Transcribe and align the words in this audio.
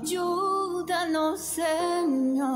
Ayúdanos, 0.00 1.40
Señor, 1.40 2.48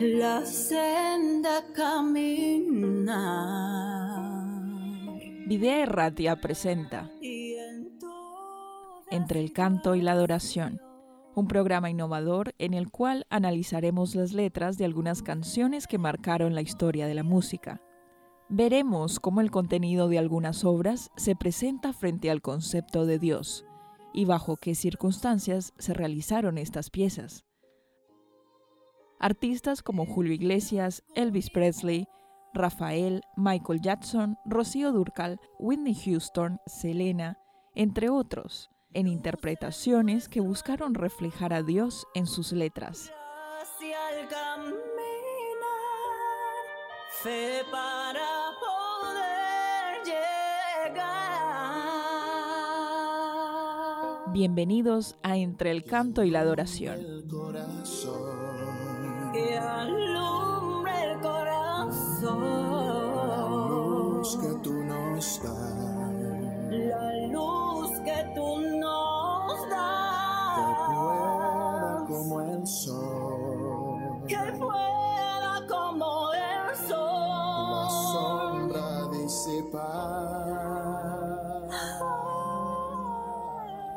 la 0.00 0.44
senda 0.44 1.64
caminar. 1.72 3.67
Videa 5.48 5.82
Erratia 5.82 6.36
presenta 6.36 7.10
Entre 9.10 9.40
el 9.40 9.52
canto 9.52 9.94
y 9.94 10.02
la 10.02 10.12
adoración, 10.12 10.80
un 11.34 11.48
programa 11.48 11.88
innovador 11.88 12.54
en 12.58 12.74
el 12.74 12.90
cual 12.90 13.26
analizaremos 13.30 14.14
las 14.14 14.34
letras 14.34 14.76
de 14.76 14.84
algunas 14.84 15.22
canciones 15.22 15.86
que 15.86 15.96
marcaron 15.96 16.54
la 16.54 16.60
historia 16.60 17.06
de 17.06 17.14
la 17.14 17.22
música 17.22 17.80
veremos 18.50 19.20
cómo 19.20 19.40
el 19.40 19.50
contenido 19.50 20.08
de 20.08 20.18
algunas 20.18 20.64
obras 20.64 21.10
se 21.16 21.36
presenta 21.36 21.92
frente 21.92 22.30
al 22.30 22.40
concepto 22.40 23.04
de 23.04 23.18
Dios 23.18 23.64
y 24.12 24.24
bajo 24.24 24.56
qué 24.56 24.74
circunstancias 24.74 25.74
se 25.78 25.94
realizaron 25.94 26.58
estas 26.58 26.90
piezas. 26.90 27.44
Artistas 29.20 29.82
como 29.82 30.06
Julio 30.06 30.32
Iglesias, 30.32 31.04
Elvis 31.14 31.50
Presley, 31.50 32.06
Rafael, 32.58 33.22
Michael 33.36 33.80
Jackson, 33.80 34.36
Rocío 34.44 34.92
Durcal, 34.92 35.40
Whitney 35.58 35.94
Houston, 35.94 36.60
Selena, 36.66 37.38
entre 37.74 38.10
otros, 38.10 38.68
en 38.92 39.06
interpretaciones 39.06 40.28
que 40.28 40.40
buscaron 40.40 40.94
reflejar 40.94 41.54
a 41.54 41.62
Dios 41.62 42.06
en 42.14 42.26
sus 42.26 42.52
letras. 42.52 43.12
para 47.70 48.50
poder 48.60 50.04
llegar. 50.04 51.28
Bienvenidos 54.32 55.16
a 55.22 55.36
Entre 55.36 55.70
el 55.70 55.84
Canto 55.84 56.24
y 56.24 56.30
la 56.30 56.40
Adoración. 56.40 56.98
El 56.98 57.26
corazón. 57.28 58.48
La 62.28 63.48
luz 63.68 64.36
que 64.36 64.54
tú 64.62 64.72
nos 64.84 65.42
das. 65.42 65.52
La 66.70 67.26
luz 67.28 67.90
que 68.04 68.32
tú 68.34 68.60
nos 68.78 69.68
das. 69.70 70.58
Que 70.58 70.64
pueda 70.92 72.04
como 72.06 72.40
el 72.42 72.66
sol. 72.66 74.22
Que 74.28 74.52
pueda 74.58 75.66
como 75.68 76.32
el 76.34 76.76
sol. 76.86 77.70
La 77.70 77.88
sombra 78.12 79.08
disipar. 79.22 80.58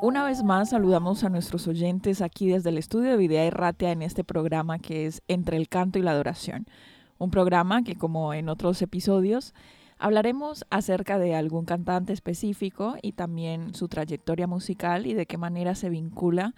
Una 0.02 0.24
vez 0.24 0.44
más 0.44 0.70
saludamos 0.70 1.24
a 1.24 1.30
nuestros 1.30 1.68
oyentes 1.68 2.22
aquí 2.22 2.48
desde 2.50 2.70
el 2.70 2.80
estudio 2.80 3.12
de 3.12 3.18
Videa 3.18 3.44
Erratia 3.44 3.92
en 3.92 4.02
este 4.02 4.24
programa 4.24 4.80
que 4.80 5.06
es 5.06 5.22
Entre 5.28 5.58
el 5.58 5.70
Canto 5.70 6.00
y 6.00 6.02
la 6.02 6.12
Adoración. 6.12 6.66
Un 7.22 7.30
programa 7.30 7.84
que 7.84 7.96
como 7.96 8.34
en 8.34 8.50
otros 8.50 8.82
episodios 8.82 9.54
hablaremos 10.00 10.66
acerca 10.72 11.20
de 11.20 11.36
algún 11.36 11.66
cantante 11.66 12.14
específico 12.14 12.96
y 13.04 13.12
también 13.12 13.76
su 13.76 13.88
trayectoria 13.88 14.48
musical 14.48 15.06
y 15.06 15.14
de 15.14 15.28
qué 15.28 15.38
manera 15.38 15.76
se 15.76 15.92
vincula 15.92 16.56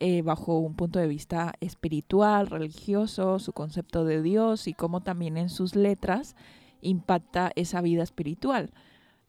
eh, 0.00 0.22
bajo 0.22 0.58
un 0.58 0.74
punto 0.74 0.98
de 0.98 1.06
vista 1.06 1.54
espiritual, 1.60 2.48
religioso, 2.48 3.38
su 3.38 3.52
concepto 3.52 4.04
de 4.04 4.20
Dios 4.20 4.66
y 4.66 4.74
cómo 4.74 5.00
también 5.00 5.36
en 5.36 5.48
sus 5.48 5.76
letras 5.76 6.34
impacta 6.80 7.52
esa 7.54 7.80
vida 7.80 8.02
espiritual. 8.02 8.72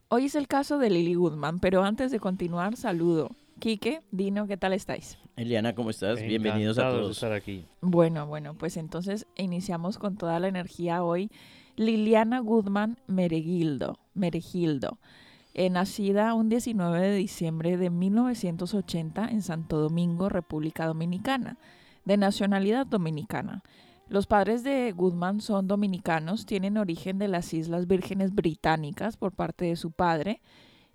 Hoy 0.09 0.25
es 0.25 0.33
el 0.33 0.47
caso 0.47 0.79
de 0.79 0.89
Lily 0.89 1.13
Goodman, 1.13 1.59
pero 1.59 1.83
antes 1.83 2.09
de 2.09 2.19
continuar, 2.19 2.75
saludo. 2.75 3.29
Quique, 3.61 4.01
Dino, 4.09 4.47
¿qué 4.47 4.57
tal 4.57 4.73
estáis? 4.73 5.19
Eliana, 5.35 5.75
¿cómo 5.75 5.91
estás? 5.91 6.19
Bienvenidos 6.19 6.79
a 6.79 6.87
de 6.87 6.97
todos. 6.97 7.11
estar 7.11 7.31
aquí. 7.31 7.63
Bueno, 7.79 8.25
bueno, 8.25 8.55
pues 8.55 8.75
entonces 8.75 9.27
iniciamos 9.37 9.99
con 9.99 10.17
toda 10.17 10.39
la 10.39 10.47
energía 10.47 11.03
hoy. 11.03 11.29
Liliana 11.75 12.39
Goodman 12.39 12.97
Meregildo, 13.05 13.99
Meregildo, 14.15 14.97
eh, 15.53 15.69
nacida 15.69 16.33
un 16.33 16.49
19 16.49 17.01
de 17.01 17.15
diciembre 17.15 17.77
de 17.77 17.91
1980 17.91 19.27
en 19.27 19.43
Santo 19.43 19.77
Domingo, 19.77 20.27
República 20.27 20.87
Dominicana, 20.87 21.59
de 22.03 22.17
nacionalidad 22.17 22.87
dominicana. 22.87 23.61
Los 24.09 24.25
padres 24.25 24.63
de 24.63 24.91
Goodman 24.91 25.39
son 25.39 25.67
dominicanos, 25.67 26.47
tienen 26.47 26.77
origen 26.77 27.19
de 27.19 27.27
las 27.27 27.53
Islas 27.53 27.85
Vírgenes 27.85 28.33
Británicas 28.33 29.17
por 29.17 29.33
parte 29.33 29.65
de 29.65 29.75
su 29.75 29.91
padre. 29.91 30.41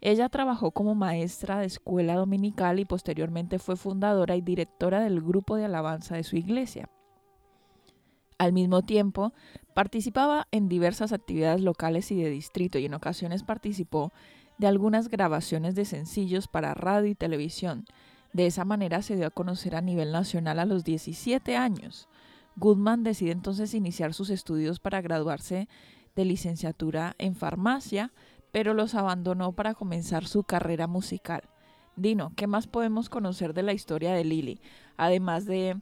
Ella 0.07 0.29
trabajó 0.29 0.71
como 0.71 0.95
maestra 0.95 1.59
de 1.59 1.67
escuela 1.67 2.15
dominical 2.15 2.79
y 2.79 2.85
posteriormente 2.85 3.59
fue 3.59 3.75
fundadora 3.75 4.37
y 4.37 4.41
directora 4.41 5.01
del 5.01 5.21
grupo 5.21 5.57
de 5.57 5.65
alabanza 5.65 6.15
de 6.15 6.23
su 6.23 6.37
iglesia. 6.37 6.89
Al 8.39 8.53
mismo 8.53 8.83
tiempo, 8.83 9.33
participaba 9.75 10.47
en 10.53 10.69
diversas 10.69 11.13
actividades 11.13 11.61
locales 11.61 12.13
y 12.13 12.23
de 12.23 12.31
distrito 12.31 12.79
y 12.79 12.85
en 12.85 12.95
ocasiones 12.95 13.43
participó 13.43 14.13
de 14.59 14.69
algunas 14.69 15.09
grabaciones 15.09 15.75
de 15.75 15.85
sencillos 15.85 16.47
para 16.47 16.73
radio 16.75 17.11
y 17.11 17.17
televisión. 17.17 17.85
De 18.33 18.47
esa 18.47 18.65
manera 18.65 19.03
se 19.03 19.17
dio 19.17 19.27
a 19.27 19.31
conocer 19.31 19.75
a 19.75 19.81
nivel 19.81 20.13
nacional 20.13 20.61
a 20.61 20.67
los 20.67 20.85
17 20.85 21.57
años. 21.57 22.09
Goodman 22.55 23.03
decide 23.03 23.33
entonces 23.33 23.75
iniciar 23.75 24.15
sus 24.15 24.31
estudios 24.31 24.79
para 24.79 25.01
graduarse 25.01 25.67
de 26.15 26.25
licenciatura 26.25 27.17
en 27.19 27.35
farmacia, 27.35 28.13
pero 28.57 28.73
los 28.73 28.95
abandonó 28.95 29.53
para 29.53 29.75
comenzar 29.75 30.27
su 30.27 30.43
carrera 30.43 30.87
musical. 30.87 31.43
Dino, 31.95 32.33
¿qué 32.37 32.47
más 32.47 32.67
podemos 32.67 33.11
conocer 33.11 33.53
de 33.53 33.63
la 33.63 33.75
historia 33.75 34.15
de 34.15 34.25
Lily? 34.25 34.63
Además 34.97 35.45
de, 35.45 35.77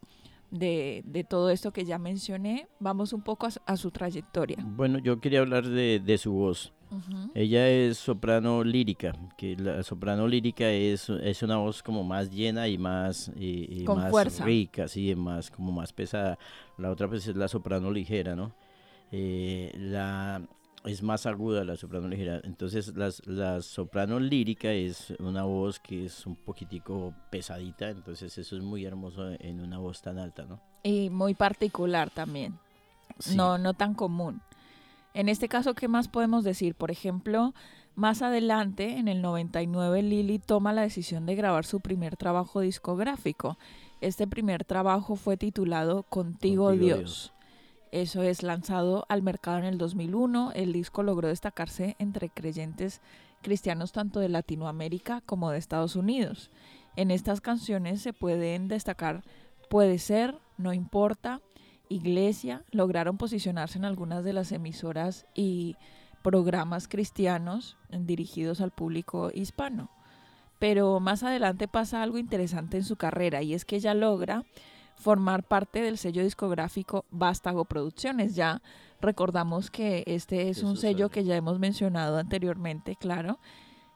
de, 0.50 1.04
de 1.06 1.22
todo 1.22 1.50
esto 1.50 1.72
que 1.72 1.84
ya 1.84 1.98
mencioné, 2.00 2.66
vamos 2.80 3.12
un 3.12 3.22
poco 3.22 3.46
a, 3.46 3.52
su- 3.52 3.60
a 3.64 3.76
su 3.76 3.92
trayectoria. 3.92 4.56
Bueno, 4.60 4.98
yo 4.98 5.20
quería 5.20 5.38
hablar 5.38 5.68
de, 5.68 6.00
de 6.04 6.18
su 6.18 6.32
voz. 6.32 6.72
Ella 7.32 7.68
es 7.68 7.96
soprano 7.98 8.64
lírica, 8.64 9.12
que 9.38 9.54
la 9.56 9.84
soprano 9.84 10.26
lírica 10.26 10.68
es, 10.68 11.08
es 11.10 11.44
una 11.44 11.58
voz 11.58 11.80
como 11.80 12.02
más 12.02 12.28
llena 12.32 12.66
y 12.66 12.76
más, 12.76 13.30
y, 13.36 13.82
y 13.82 13.84
Con 13.84 13.98
más 13.98 14.10
fuerza. 14.10 14.44
rica, 14.44 14.88
sí, 14.88 15.14
más, 15.14 15.48
como 15.48 15.70
más 15.70 15.92
pesada. 15.92 16.40
La 16.76 16.90
otra 16.90 17.06
pues 17.06 17.24
es 17.28 17.36
la 17.36 17.46
soprano 17.46 17.92
ligera, 17.92 18.34
¿no? 18.34 18.52
Eh, 19.12 19.70
la, 19.78 20.42
es 20.84 21.02
más 21.02 21.26
aguda 21.26 21.64
la 21.64 21.76
soprano 21.76 22.08
ligera. 22.08 22.40
Entonces 22.44 22.94
las, 22.96 23.26
la 23.26 23.62
soprano 23.62 24.20
lírica 24.20 24.72
es 24.72 25.14
una 25.18 25.44
voz 25.44 25.80
que 25.80 26.06
es 26.06 26.26
un 26.26 26.36
poquitico 26.36 27.14
pesadita, 27.30 27.88
entonces 27.88 28.36
eso 28.36 28.56
es 28.56 28.62
muy 28.62 28.84
hermoso 28.84 29.30
en 29.40 29.60
una 29.60 29.78
voz 29.78 30.02
tan 30.02 30.18
alta, 30.18 30.44
¿no? 30.44 30.60
Y 30.82 31.10
muy 31.10 31.34
particular 31.34 32.10
también. 32.10 32.58
Sí. 33.18 33.36
no, 33.36 33.58
no 33.58 33.74
tan 33.74 33.94
común. 33.94 34.42
En 35.14 35.28
este 35.28 35.48
caso, 35.48 35.74
¿qué 35.74 35.86
más 35.86 36.08
podemos 36.08 36.42
decir? 36.42 36.74
Por 36.74 36.90
ejemplo, 36.90 37.54
más 37.94 38.22
adelante, 38.22 38.98
en 38.98 39.06
el 39.06 39.22
99, 39.22 40.02
Lily 40.02 40.40
toma 40.40 40.72
la 40.72 40.82
decisión 40.82 41.26
de 41.26 41.36
grabar 41.36 41.64
su 41.64 41.80
primer 41.80 42.16
trabajo 42.16 42.60
discográfico. 42.60 43.56
Este 44.00 44.26
primer 44.26 44.64
trabajo 44.64 45.14
fue 45.14 45.36
titulado 45.36 46.02
Contigo, 46.02 46.66
Contigo, 46.66 46.72
Dios. 46.72 46.98
Dios. 46.98 47.32
Eso 47.94 48.24
es 48.24 48.42
lanzado 48.42 49.06
al 49.08 49.22
mercado 49.22 49.58
en 49.58 49.66
el 49.66 49.78
2001. 49.78 50.50
El 50.56 50.72
disco 50.72 51.04
logró 51.04 51.28
destacarse 51.28 51.94
entre 52.00 52.28
creyentes 52.28 53.00
cristianos 53.40 53.92
tanto 53.92 54.18
de 54.18 54.28
Latinoamérica 54.28 55.20
como 55.20 55.52
de 55.52 55.58
Estados 55.58 55.94
Unidos. 55.94 56.50
En 56.96 57.12
estas 57.12 57.40
canciones 57.40 58.02
se 58.02 58.12
pueden 58.12 58.66
destacar 58.66 59.22
Puede 59.70 60.00
ser, 60.00 60.36
No 60.58 60.72
importa, 60.72 61.40
Iglesia, 61.88 62.64
lograron 62.72 63.16
posicionarse 63.16 63.78
en 63.78 63.84
algunas 63.84 64.24
de 64.24 64.32
las 64.32 64.50
emisoras 64.50 65.26
y 65.32 65.76
programas 66.24 66.88
cristianos 66.88 67.76
dirigidos 67.90 68.60
al 68.60 68.72
público 68.72 69.30
hispano. 69.32 69.88
Pero 70.58 70.98
más 70.98 71.22
adelante 71.22 71.68
pasa 71.68 72.02
algo 72.02 72.18
interesante 72.18 72.76
en 72.76 72.84
su 72.84 72.96
carrera 72.96 73.42
y 73.42 73.54
es 73.54 73.64
que 73.64 73.76
ella 73.76 73.94
logra 73.94 74.44
formar 74.96 75.44
parte 75.44 75.82
del 75.82 75.98
sello 75.98 76.22
discográfico 76.22 77.04
Vástago 77.10 77.64
Producciones. 77.64 78.34
Ya 78.34 78.62
recordamos 79.00 79.70
que 79.70 80.04
este 80.06 80.48
es 80.48 80.62
un 80.62 80.76
sello 80.76 81.06
Adrián. 81.06 81.10
que 81.10 81.24
ya 81.24 81.36
hemos 81.36 81.58
mencionado 81.58 82.18
anteriormente, 82.18 82.96
claro. 82.96 83.38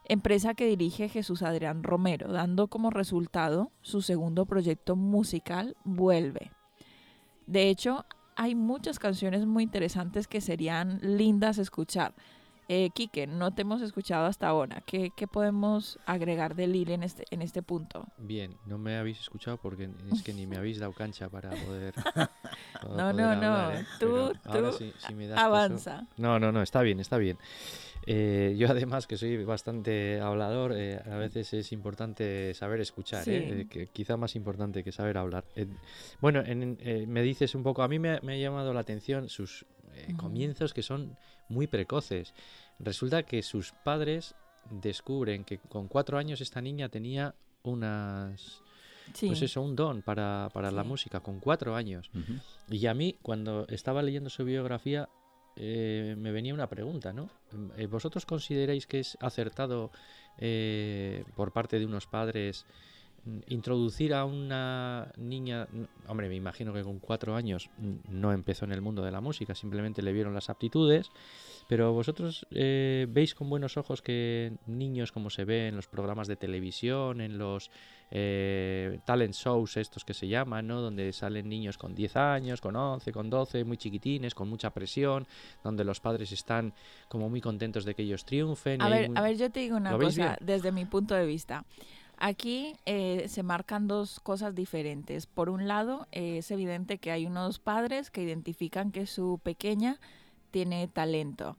Empresa 0.04 0.54
que 0.54 0.66
dirige 0.66 1.08
Jesús 1.08 1.42
Adrián 1.42 1.82
Romero, 1.82 2.32
dando 2.32 2.68
como 2.68 2.90
resultado 2.90 3.72
su 3.82 4.00
segundo 4.00 4.46
proyecto 4.46 4.96
musical, 4.96 5.76
Vuelve. 5.84 6.50
De 7.46 7.68
hecho, 7.68 8.06
hay 8.36 8.54
muchas 8.54 8.98
canciones 8.98 9.46
muy 9.46 9.64
interesantes 9.64 10.28
que 10.28 10.40
serían 10.40 10.98
lindas 11.02 11.58
escuchar. 11.58 12.14
Eh, 12.70 12.90
Quique, 12.90 13.26
no 13.26 13.54
te 13.54 13.62
hemos 13.62 13.80
escuchado 13.80 14.26
hasta 14.26 14.46
ahora. 14.46 14.82
¿Qué, 14.84 15.10
qué 15.16 15.26
podemos 15.26 15.98
agregar 16.04 16.54
de 16.54 16.66
Lili 16.66 16.92
en 16.92 17.02
este, 17.02 17.24
en 17.30 17.40
este 17.40 17.62
punto? 17.62 18.06
Bien, 18.18 18.56
no 18.66 18.76
me 18.76 18.98
habéis 18.98 19.20
escuchado 19.20 19.56
porque 19.56 19.88
es 20.12 20.22
que 20.22 20.34
ni 20.34 20.46
me 20.46 20.56
habéis 20.58 20.78
dado 20.78 20.92
cancha 20.92 21.30
para 21.30 21.48
poder. 21.48 21.94
no, 22.94 23.12
no, 23.14 23.34
no. 23.34 23.72
¿eh? 23.72 23.86
Tú, 23.98 24.32
tú 24.42 25.32
avanza. 25.34 26.06
No, 26.18 26.38
no, 26.38 26.52
no, 26.52 26.60
está 26.60 26.82
bien, 26.82 27.00
está 27.00 27.16
bien. 27.16 27.38
Eh, 28.10 28.54
yo 28.58 28.70
además 28.70 29.06
que 29.06 29.16
soy 29.16 29.44
bastante 29.44 30.20
hablador, 30.20 30.72
eh, 30.74 31.00
a 31.10 31.16
veces 31.16 31.52
es 31.54 31.72
importante 31.72 32.52
saber 32.52 32.80
escuchar, 32.80 33.26
¿eh? 33.28 33.66
que 33.68 33.86
quizá 33.86 34.16
más 34.16 34.36
importante 34.36 34.84
que 34.84 34.92
saber 34.92 35.16
hablar. 35.18 35.44
bueno, 36.20 36.42
me 37.06 37.22
dices 37.22 37.54
un 37.54 37.62
poco, 37.62 37.82
a 37.82 37.88
mí 37.88 37.98
me, 37.98 38.10
ha 38.10 38.36
llamado 38.36 38.74
la 38.74 38.80
atención 38.80 39.28
sus 39.28 39.64
comienzos 40.16 40.72
que 40.72 40.82
son 40.82 41.16
muy 41.48 41.66
precoces. 41.66 42.34
Resulta 42.78 43.22
que 43.24 43.42
sus 43.42 43.72
padres 43.72 44.34
descubren 44.70 45.44
que 45.44 45.58
con 45.58 45.88
cuatro 45.88 46.18
años 46.18 46.40
esta 46.40 46.60
niña 46.60 46.88
tenía 46.88 47.34
unas... 47.62 48.62
Pues 49.18 49.40
eso, 49.40 49.62
un 49.62 49.74
don 49.74 50.02
para, 50.02 50.50
la 50.54 50.84
música, 50.84 51.20
con 51.20 51.40
cuatro 51.40 51.74
años. 51.74 52.10
Y 52.68 52.86
a 52.86 52.92
mí, 52.92 53.16
cuando 53.22 53.66
estaba 53.68 54.02
leyendo 54.02 54.28
su 54.28 54.44
biografía, 54.44 55.08
eh, 55.56 56.14
me 56.18 56.30
venía 56.30 56.52
una 56.52 56.68
pregunta, 56.68 57.14
¿no? 57.14 57.30
Eh, 57.78 57.86
¿Vosotros 57.86 58.26
consideráis 58.26 58.86
que 58.86 59.00
es 59.00 59.16
acertado 59.20 59.90
eh, 60.36 61.24
por 61.34 61.52
parte 61.52 61.78
de 61.78 61.86
unos 61.86 62.06
padres 62.06 62.66
introducir 63.48 64.14
a 64.14 64.24
una 64.24 65.12
niña, 65.16 65.68
hombre, 66.06 66.28
me 66.28 66.36
imagino 66.36 66.72
que 66.72 66.82
con 66.82 66.98
cuatro 66.98 67.34
años 67.34 67.70
no 68.08 68.32
empezó 68.32 68.64
en 68.64 68.72
el 68.72 68.80
mundo 68.80 69.02
de 69.02 69.10
la 69.10 69.20
música, 69.20 69.54
simplemente 69.54 70.02
le 70.02 70.12
vieron 70.12 70.34
las 70.34 70.50
aptitudes, 70.50 71.10
pero 71.68 71.92
vosotros 71.92 72.46
veis 72.50 73.34
con 73.34 73.50
buenos 73.50 73.76
ojos 73.76 74.02
que 74.02 74.52
niños 74.66 75.12
como 75.12 75.30
se 75.30 75.44
ve 75.44 75.68
en 75.68 75.76
los 75.76 75.86
programas 75.86 76.28
de 76.28 76.36
televisión, 76.36 77.20
en 77.20 77.38
los 77.38 77.70
eh, 78.10 79.00
talent 79.04 79.34
shows 79.34 79.76
estos 79.76 80.04
que 80.04 80.14
se 80.14 80.26
llaman, 80.26 80.66
¿no? 80.66 80.80
Donde 80.80 81.12
salen 81.12 81.48
niños 81.48 81.76
con 81.76 81.94
10 81.94 82.16
años, 82.16 82.60
con 82.60 82.74
11, 82.74 83.12
con 83.12 83.28
12, 83.28 83.64
muy 83.64 83.76
chiquitines, 83.76 84.34
con 84.34 84.48
mucha 84.48 84.70
presión, 84.70 85.26
donde 85.62 85.84
los 85.84 86.00
padres 86.00 86.32
están 86.32 86.72
como 87.08 87.28
muy 87.28 87.40
contentos 87.40 87.84
de 87.84 87.94
que 87.94 88.02
ellos 88.02 88.24
triunfen. 88.24 88.80
A, 88.80 88.88
ver, 88.88 89.10
a 89.14 89.20
ver, 89.20 89.36
yo 89.36 89.50
te 89.50 89.60
digo 89.60 89.76
una 89.76 89.96
cosa 89.96 90.38
desde 90.40 90.72
mi 90.72 90.86
punto 90.86 91.14
de 91.14 91.26
vista. 91.26 91.64
Aquí 92.20 92.74
eh, 92.84 93.26
se 93.28 93.42
marcan 93.42 93.86
dos 93.86 94.20
cosas 94.20 94.54
diferentes. 94.54 95.26
Por 95.26 95.48
un 95.48 95.68
lado, 95.68 96.08
eh, 96.12 96.38
es 96.38 96.50
evidente 96.50 96.98
que 96.98 97.12
hay 97.12 97.26
unos 97.26 97.60
padres 97.60 98.10
que 98.10 98.22
identifican 98.22 98.90
que 98.90 99.06
su 99.06 99.40
pequeña 99.42 99.98
tiene 100.50 100.88
talento 100.88 101.56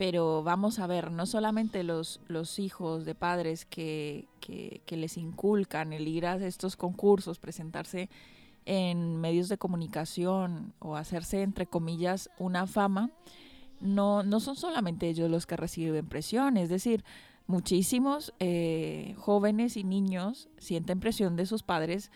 pero 0.00 0.42
vamos 0.42 0.78
a 0.78 0.86
ver, 0.86 1.10
no 1.10 1.26
solamente 1.26 1.84
los, 1.84 2.22
los 2.26 2.58
hijos 2.58 3.04
de 3.04 3.14
padres 3.14 3.66
que, 3.66 4.28
que, 4.40 4.96
les 4.96 5.18
inculcan 5.18 5.92
el 5.92 6.08
ir 6.08 6.24
a 6.24 6.36
estos 6.36 6.74
concursos, 6.74 7.38
presentarse 7.38 8.08
en 8.64 9.20
medios 9.20 9.50
de 9.50 9.58
comunicación 9.58 10.72
o 10.78 10.96
hacerse, 10.96 11.42
entre 11.42 11.66
comillas, 11.66 12.30
una 12.38 12.66
fama, 12.66 13.10
no, 13.82 14.22
no 14.22 14.40
son 14.40 14.56
solamente 14.56 15.06
ellos 15.06 15.30
los 15.30 15.44
que 15.44 15.58
reciben 15.58 16.06
presión, 16.06 16.56
es 16.56 16.70
decir, 16.70 17.04
muchísimos 17.50 18.32
eh, 18.38 19.14
jóvenes 19.18 19.76
y 19.76 19.84
niños 19.84 20.48
sienten 20.58 21.00
presión 21.00 21.36
de 21.36 21.46
sus 21.46 21.62
padres 21.62 22.10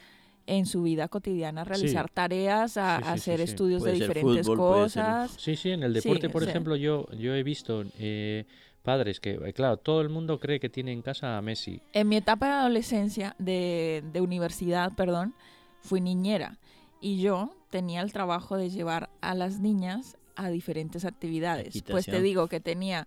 en 0.47 0.67
su 0.67 0.83
vida 0.83 1.09
cotidiana 1.09 1.65
realizar 1.65 2.11
tareas, 2.11 2.77
a, 2.77 2.97
hacer 2.97 3.41
estudios 3.41 3.83
de 3.83 3.93
diferentes 3.93 4.47
cosas. 4.47 5.35
Sí, 5.39 5.57
sí, 5.57 5.71
en 5.71 5.83
el 5.83 5.95
deporte, 5.95 6.29
por 6.29 6.43
ejemplo, 6.43 6.77
yo, 6.77 7.07
yo 7.19 7.35
he 7.35 7.43
visto 7.43 7.85
eh, 7.99 8.45
padres 8.83 9.21
que, 9.21 9.33
eh, 9.33 9.53
claro, 9.55 9.79
todo 9.79 10.03
el 10.03 10.11
mundo 10.11 10.39
cree 10.39 10.61
que 10.61 10.69
tiene 10.69 10.93
en 10.93 11.03
casa 11.03 11.39
a 11.39 11.43
Messi. 11.43 11.81
En 11.93 12.09
mi 12.09 12.17
etapa 12.17 12.47
de 12.47 12.53
adolescencia, 12.53 13.35
de, 13.39 14.05
de 14.13 14.21
universidad, 14.21 14.93
perdón, 14.95 15.35
fui 15.81 16.01
niñera 16.01 16.59
y 17.01 17.21
yo 17.21 17.55
tenía 17.71 18.03
el 18.03 18.13
trabajo 18.13 18.57
de 18.57 18.71
llevar 18.71 19.11
a 19.21 19.35
las 19.35 19.61
niñas 19.61 20.17
a 20.37 20.51
diferentes 20.51 21.05
actividades. 21.05 21.83
Pues 21.83 22.07
te 22.07 22.21
digo 22.21 22.49
que 22.49 22.61
tenía 22.61 23.07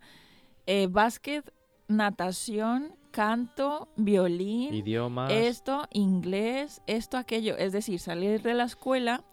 eh, 0.66 0.88
básquet, 0.88 1.50
natación, 1.88 2.96
canto, 3.12 3.88
violín, 3.96 4.74
idiomas, 4.74 5.32
esto, 5.32 5.88
inglés, 5.92 6.82
esto, 6.88 7.18
aquello. 7.18 7.58
Es 7.58 7.72
decir, 7.72 8.00
salir 8.00 8.42
de 8.42 8.54
la 8.54 8.66
escuela 8.66 9.24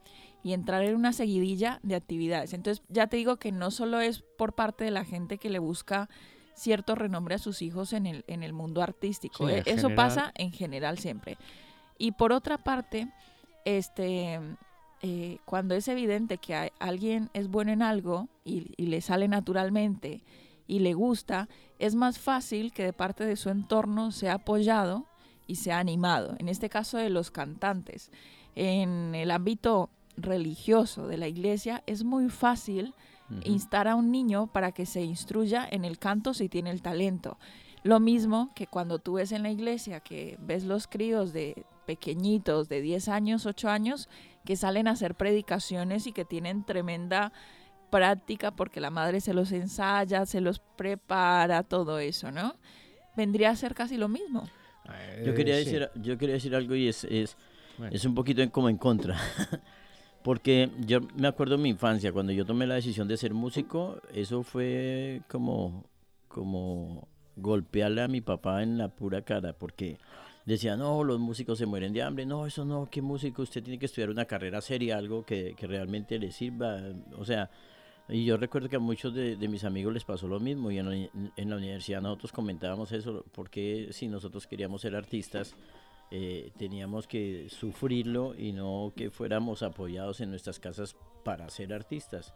y 0.43 0.53
entrar 0.53 0.85
en 0.85 0.95
una 0.95 1.13
seguidilla 1.13 1.81
de 1.83 1.95
actividades. 1.95 2.53
Entonces, 2.53 2.85
ya 2.89 3.07
te 3.07 3.17
digo 3.17 3.37
que 3.37 3.51
no 3.51 3.71
solo 3.71 4.01
es 4.01 4.23
por 4.37 4.55
parte 4.55 4.85
de 4.85 4.91
la 4.91 5.05
gente 5.05 5.39
que 5.39 5.51
le 5.51 5.59
busca 5.59 6.09
cierto 6.55 6.95
renombre 6.95 7.35
a 7.35 7.39
sus 7.39 7.63
hijos 7.63 7.93
en 7.93 8.07
el, 8.07 8.25
en 8.27 8.43
el 8.43 8.53
mundo 8.53 8.83
artístico. 8.83 9.49
¿eh? 9.49 9.63
Eso 9.67 9.91
pasa 9.95 10.33
en 10.37 10.53
general 10.53 10.99
siempre. 10.99 11.37
Y 11.99 12.13
por 12.13 12.33
otra 12.33 12.59
parte, 12.59 13.09
este, 13.65 14.39
eh, 15.03 15.39
cuando 15.45 15.75
es 15.75 15.89
evidente 15.89 16.39
que 16.39 16.73
alguien 16.79 17.31
es 17.33 17.49
bueno 17.49 17.73
en 17.73 17.83
algo 17.83 18.29
y, 18.45 18.73
y 18.77 18.87
le 18.87 19.01
sale 19.01 19.29
naturalmente, 19.29 20.23
y 20.67 20.81
le 20.81 20.95
gusta, 20.95 21.49
es 21.79 21.95
más 21.95 22.19
fácil 22.19 22.73
que 22.73 22.85
de 22.85 22.93
parte 22.93 23.25
de 23.25 23.37
su 23.37 23.51
entorno 23.51 24.11
sea 24.11 24.35
apoyado 24.35 25.07
y 25.47 25.57
sea 25.57 25.79
animado. 25.79 26.35
En 26.39 26.49
este 26.49 26.69
caso 26.69 26.99
de 26.99 27.11
los 27.11 27.31
cantantes. 27.31 28.11
En 28.55 29.15
el 29.15 29.31
ámbito 29.31 29.91
religioso 30.17 31.07
de 31.09 31.19
la 31.19 31.29
iglesia 31.29 31.83
es 31.87 32.05
muy 32.05 32.29
fácil 32.29 32.95
instar 33.45 33.89
a 33.89 33.97
un 33.97 34.11
niño 34.11 34.47
para 34.47 34.73
que 34.73 34.87
se 34.87 35.03
instruya 35.03 35.67
en 35.69 35.85
el 35.85 35.99
canto 35.99 36.35
si 36.35 36.49
tiene 36.49 36.71
el 36.71 36.83
talento. 36.83 37.39
Lo 37.83 38.01
mismo 38.01 38.53
que 38.55 38.67
cuando 38.67 38.99
tú 38.99 39.15
ves 39.15 39.33
en 39.33 39.43
la 39.43 39.51
iglesia 39.51 40.01
que 40.01 40.39
ves 40.41 40.65
los 40.65 40.87
críos 40.87 41.33
de 41.33 41.67
pequeñitos 41.85 42.69
de 42.69 42.81
10 42.81 43.09
años, 43.09 43.45
8 43.45 43.69
años, 43.69 44.09
que 44.45 44.57
salen 44.57 44.89
a 44.89 44.93
hacer 44.93 45.15
predicaciones 45.15 46.07
y 46.07 46.13
que 46.13 46.25
tienen 46.25 46.65
tremenda 46.65 47.33
práctica 47.95 48.51
porque 48.51 48.81
la 48.81 48.91
madre 48.91 49.21
se 49.21 49.33
los 49.33 49.53
ensaya, 49.53 50.27
se 50.27 50.41
los 50.41 50.59
prepara, 50.59 51.63
todo 51.63 52.01
eso, 52.01 52.33
¿no? 52.33 52.57
Vendría 53.17 53.51
a 53.51 53.57
ser 53.57 53.73
casi 53.73 53.97
lo 53.97 54.09
mismo. 54.09 54.49
yo, 55.25 55.33
quería 55.33 55.55
decir, 55.55 55.89
yo 55.95 56.19
quería 56.19 56.35
decir 56.35 56.57
algo 56.57 56.75
y 56.75 56.89
es, 56.89 57.05
es, 57.05 57.37
es 57.93 58.05
un 58.05 58.17
poquito 58.17 58.43
como 58.51 58.69
en 58.69 58.79
contra. 58.79 59.17
porque 60.25 60.71
yo 60.81 61.03
me 61.15 61.29
acuerdo 61.29 61.57
de 61.57 61.63
mi 61.63 61.69
infancia, 61.69 62.11
cuando 62.11 62.33
yo 62.33 62.45
tomé 62.45 62.67
la 62.67 62.75
decisión 62.75 63.07
de 63.07 63.17
ser 63.17 63.33
músico, 63.33 64.01
eso 64.13 64.43
fue 64.43 65.23
como, 65.29 65.85
como 66.27 67.07
golpearle 67.37 68.03
a 68.03 68.09
mi 68.09 68.23
papá 68.23 68.65
en 68.65 68.77
la 68.77 68.89
pura 68.89 69.23
cara, 69.23 69.53
porque 69.53 69.99
decía, 70.47 70.77
no, 70.77 71.05
los 71.05 71.21
músicos 71.21 71.59
se 71.59 71.67
mueren 71.67 71.93
de 71.93 72.03
hambre, 72.03 72.27
no, 72.27 72.45
eso 72.45 72.65
no, 72.65 72.89
¿qué 72.91 73.03
músico? 73.03 73.43
Usted 73.43 73.63
tiene 73.63 73.79
que 73.79 73.87
estudiar 73.87 74.11
una 74.11 74.25
carrera 74.25 74.61
seria, 74.61 74.99
algo 74.99 75.25
que, 75.25 75.55
que 75.57 75.69
realmente 75.69 76.19
le 76.19 76.33
sirva, 76.33 76.81
o 77.17 77.25
sea, 77.25 77.49
y 78.09 78.25
yo 78.25 78.37
recuerdo 78.37 78.69
que 78.69 78.77
a 78.77 78.81
muchos 78.81 79.15
de, 79.15 79.37
mis 79.49 79.65
amigos 79.65 79.93
les 79.95 80.05
pasó 80.05 80.29
lo 80.29 80.41
mismo 80.41 80.71
y 80.71 80.79
en 80.79 80.89
la, 80.89 80.95
en 81.37 81.51
la, 81.51 81.57
universidad 81.57 82.03
nosotros 82.03 82.33
comentábamos 82.33 82.93
eso, 82.93 83.25
porque 83.33 83.89
si 83.93 84.09
nosotros 84.09 84.47
queríamos 84.47 84.83
ser 84.83 84.95
artistas, 84.95 85.57
eh, 86.11 86.53
teníamos 86.59 87.09
que 87.09 87.49
sufrirlo 87.49 88.35
y 88.39 88.53
no 88.53 88.93
que 88.95 89.11
fuéramos 89.11 89.63
apoyados 89.63 90.21
en 90.21 90.31
nuestras 90.31 90.61
casas 90.61 90.95
para 91.25 91.49
ser 91.49 91.73
artistas. 91.73 92.35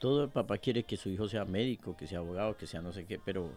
Todo 0.00 0.24
el 0.24 0.30
papá 0.30 0.58
quiere 0.58 0.82
que 0.82 0.96
su 0.96 1.08
hijo 1.08 1.28
sea 1.28 1.44
médico, 1.44 1.96
que 1.96 2.06
sea 2.06 2.18
abogado, 2.18 2.56
que 2.56 2.66
sea 2.66 2.82
no 2.82 2.92
sé 2.92 3.06
qué, 3.06 3.18
pero, 3.18 3.52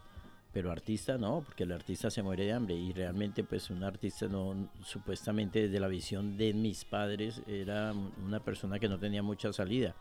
pero 0.54 0.72
artista 0.72 1.18
no, 1.18 1.42
porque 1.42 1.64
el 1.64 1.72
artista 1.72 2.12
se 2.12 2.22
muere 2.22 2.46
de 2.46 2.54
hambre 2.54 2.76
y 2.76 2.94
realmente 2.94 3.44
pues 3.44 3.70
un 3.70 3.84
artista 3.84 4.28
no, 4.28 4.70
supuestamente 4.84 5.64
desde 5.64 5.80
la 5.80 5.88
visión 5.88 6.38
de 6.38 6.54
mis 6.54 6.86
padres 6.86 7.42
era 7.48 7.92
una 8.24 8.40
persona 8.40 8.80
que 8.80 8.88
no 8.88 9.00
tenía 9.00 9.24
mucha 9.24 9.52
salida. 9.52 9.96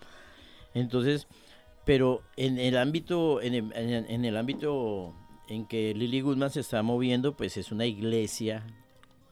Entonces, 0.75 1.27
pero 1.85 2.23
en 2.37 2.59
el 2.59 2.77
ámbito, 2.77 3.41
en 3.41 3.55
el, 3.55 4.37
ámbito 4.37 5.15
en 5.49 5.67
que 5.67 5.95
Lily 5.95 6.21
Goodman 6.21 6.51
se 6.51 6.61
está 6.61 6.83
moviendo, 6.83 7.37
pues 7.37 7.57
es 7.57 7.73
una 7.73 7.87
iglesia 7.87 8.67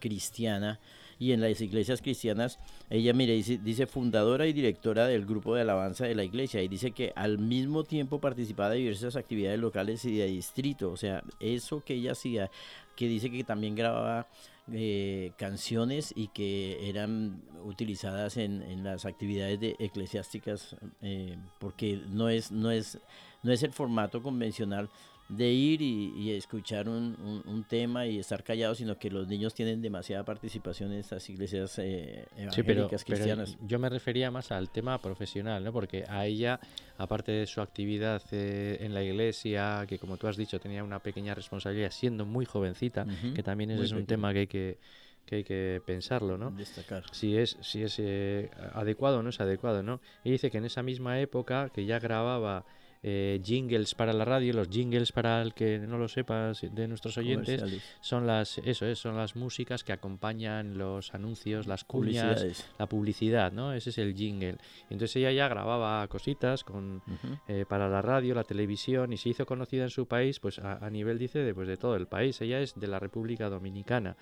cristiana. 0.00 0.80
Y 1.18 1.32
en 1.32 1.40
las 1.40 1.60
iglesias 1.60 2.02
cristianas, 2.02 2.58
ella, 2.90 3.14
mire, 3.14 3.32
dice, 3.34 3.58
dice, 3.58 3.86
fundadora 3.86 4.46
y 4.46 4.52
directora 4.52 5.06
del 5.06 5.24
grupo 5.24 5.54
de 5.54 5.62
alabanza 5.62 6.06
de 6.06 6.14
la 6.14 6.24
iglesia. 6.24 6.62
Y 6.62 6.68
dice 6.68 6.92
que 6.92 7.12
al 7.16 7.38
mismo 7.38 7.84
tiempo 7.84 8.20
participaba 8.20 8.70
de 8.70 8.78
diversas 8.78 9.16
actividades 9.16 9.58
locales 9.58 10.04
y 10.04 10.16
de 10.16 10.26
distrito, 10.26 10.90
o 10.90 10.96
sea, 10.96 11.22
eso 11.40 11.82
que 11.82 11.94
ella 11.94 12.12
hacía, 12.12 12.50
que 12.96 13.08
dice 13.08 13.30
que 13.30 13.44
también 13.44 13.74
grababa 13.74 14.28
eh, 14.72 15.32
canciones 15.38 16.12
y 16.16 16.28
que 16.28 16.88
eran 16.88 17.42
utilizadas 17.64 18.36
en, 18.36 18.62
en 18.62 18.82
las 18.82 19.04
actividades 19.04 19.60
de 19.60 19.76
eclesiásticas 19.78 20.74
eh, 21.02 21.36
porque 21.60 22.02
no 22.08 22.28
es 22.28 22.50
no 22.50 22.72
es 22.72 22.98
no 23.46 23.52
es 23.52 23.62
el 23.62 23.72
formato 23.72 24.20
convencional 24.20 24.90
de 25.28 25.50
ir 25.50 25.82
y, 25.82 26.30
escuchar 26.30 26.88
un, 26.88 27.42
un, 27.44 27.64
tema 27.64 28.06
y 28.06 28.18
estar 28.18 28.44
callado, 28.44 28.74
sino 28.74 28.96
que 28.96 29.10
los 29.10 29.26
niños 29.26 29.54
tienen 29.54 29.82
demasiada 29.82 30.24
participación 30.24 30.92
en 30.92 31.00
estas 31.00 31.28
iglesias 31.28 31.78
eh, 31.78 32.26
evangélicas 32.36 33.04
cristianas. 33.04 33.56
yo 33.66 33.78
me 33.78 33.88
refería 33.88 34.30
más 34.30 34.52
al 34.52 34.70
tema 34.70 35.00
profesional, 35.00 35.64
¿no? 35.64 35.72
Porque 35.72 36.04
a 36.08 36.26
ella, 36.26 36.60
aparte 36.96 37.32
de 37.32 37.46
su 37.46 37.60
actividad 37.60 38.22
eh, 38.30 38.78
en 38.80 38.94
la 38.94 39.02
iglesia, 39.02 39.84
que 39.88 39.98
como 39.98 40.16
tú 40.16 40.28
has 40.28 40.36
dicho 40.36 40.60
tenía 40.60 40.84
una 40.84 41.00
pequeña 41.00 41.34
responsabilidad 41.34 41.90
siendo 41.90 42.24
muy 42.24 42.44
jovencita, 42.44 43.04
que 43.34 43.42
también 43.42 43.70
es 43.72 43.90
un 43.90 44.06
tema 44.06 44.32
que 44.32 44.38
hay 44.40 44.46
que 44.46 44.78
que 45.26 45.36
hay 45.36 45.44
que 45.44 45.82
pensarlo, 45.84 46.38
¿no? 46.38 46.52
Destacar. 46.52 47.02
Si 47.10 47.36
es, 47.36 47.58
si 47.60 47.82
es 47.82 47.96
eh, 47.98 48.48
adecuado 48.72 49.18
o 49.18 49.22
no 49.22 49.30
es 49.30 49.40
adecuado, 49.40 49.82
¿no? 49.82 50.00
Y 50.22 50.30
dice 50.30 50.52
que 50.52 50.58
en 50.58 50.64
esa 50.64 50.84
misma 50.84 51.20
época 51.20 51.68
que 51.74 51.84
ya 51.84 51.98
grababa 51.98 52.64
eh, 53.08 53.40
jingles 53.40 53.94
para 53.94 54.12
la 54.12 54.24
radio, 54.24 54.52
los 54.52 54.68
jingles 54.68 55.12
para 55.12 55.40
el 55.40 55.54
que 55.54 55.78
no 55.78 55.96
lo 55.96 56.08
sepas 56.08 56.66
de 56.68 56.88
nuestros 56.88 57.16
oyentes 57.18 57.62
son 58.00 58.26
las 58.26 58.58
eso 58.58 58.84
es, 58.84 58.98
son 58.98 59.16
las 59.16 59.36
músicas 59.36 59.84
que 59.84 59.92
acompañan 59.92 60.76
los 60.76 61.14
anuncios, 61.14 61.68
las 61.68 61.84
cuñas, 61.84 62.66
la 62.76 62.88
publicidad, 62.88 63.52
¿no? 63.52 63.72
Ese 63.72 63.90
es 63.90 63.98
el 63.98 64.12
jingle. 64.16 64.56
Entonces 64.90 65.14
ella 65.14 65.30
ya 65.30 65.46
grababa 65.46 66.08
cositas 66.08 66.64
con 66.64 67.00
eh, 67.46 67.64
para 67.68 67.88
la 67.88 68.02
radio, 68.02 68.34
la 68.34 68.42
televisión 68.42 69.12
y 69.12 69.18
se 69.18 69.28
hizo 69.28 69.46
conocida 69.46 69.84
en 69.84 69.90
su 69.90 70.06
país, 70.06 70.40
pues 70.40 70.58
a, 70.58 70.90
nivel 70.90 71.16
dice 71.16 71.38
de, 71.38 71.54
pues, 71.54 71.68
de 71.68 71.76
todo 71.76 71.94
el 71.94 72.08
país. 72.08 72.40
Ella 72.40 72.58
es 72.58 72.74
de 72.74 72.88
la 72.88 72.98
República 72.98 73.48
Dominicana. 73.48 74.16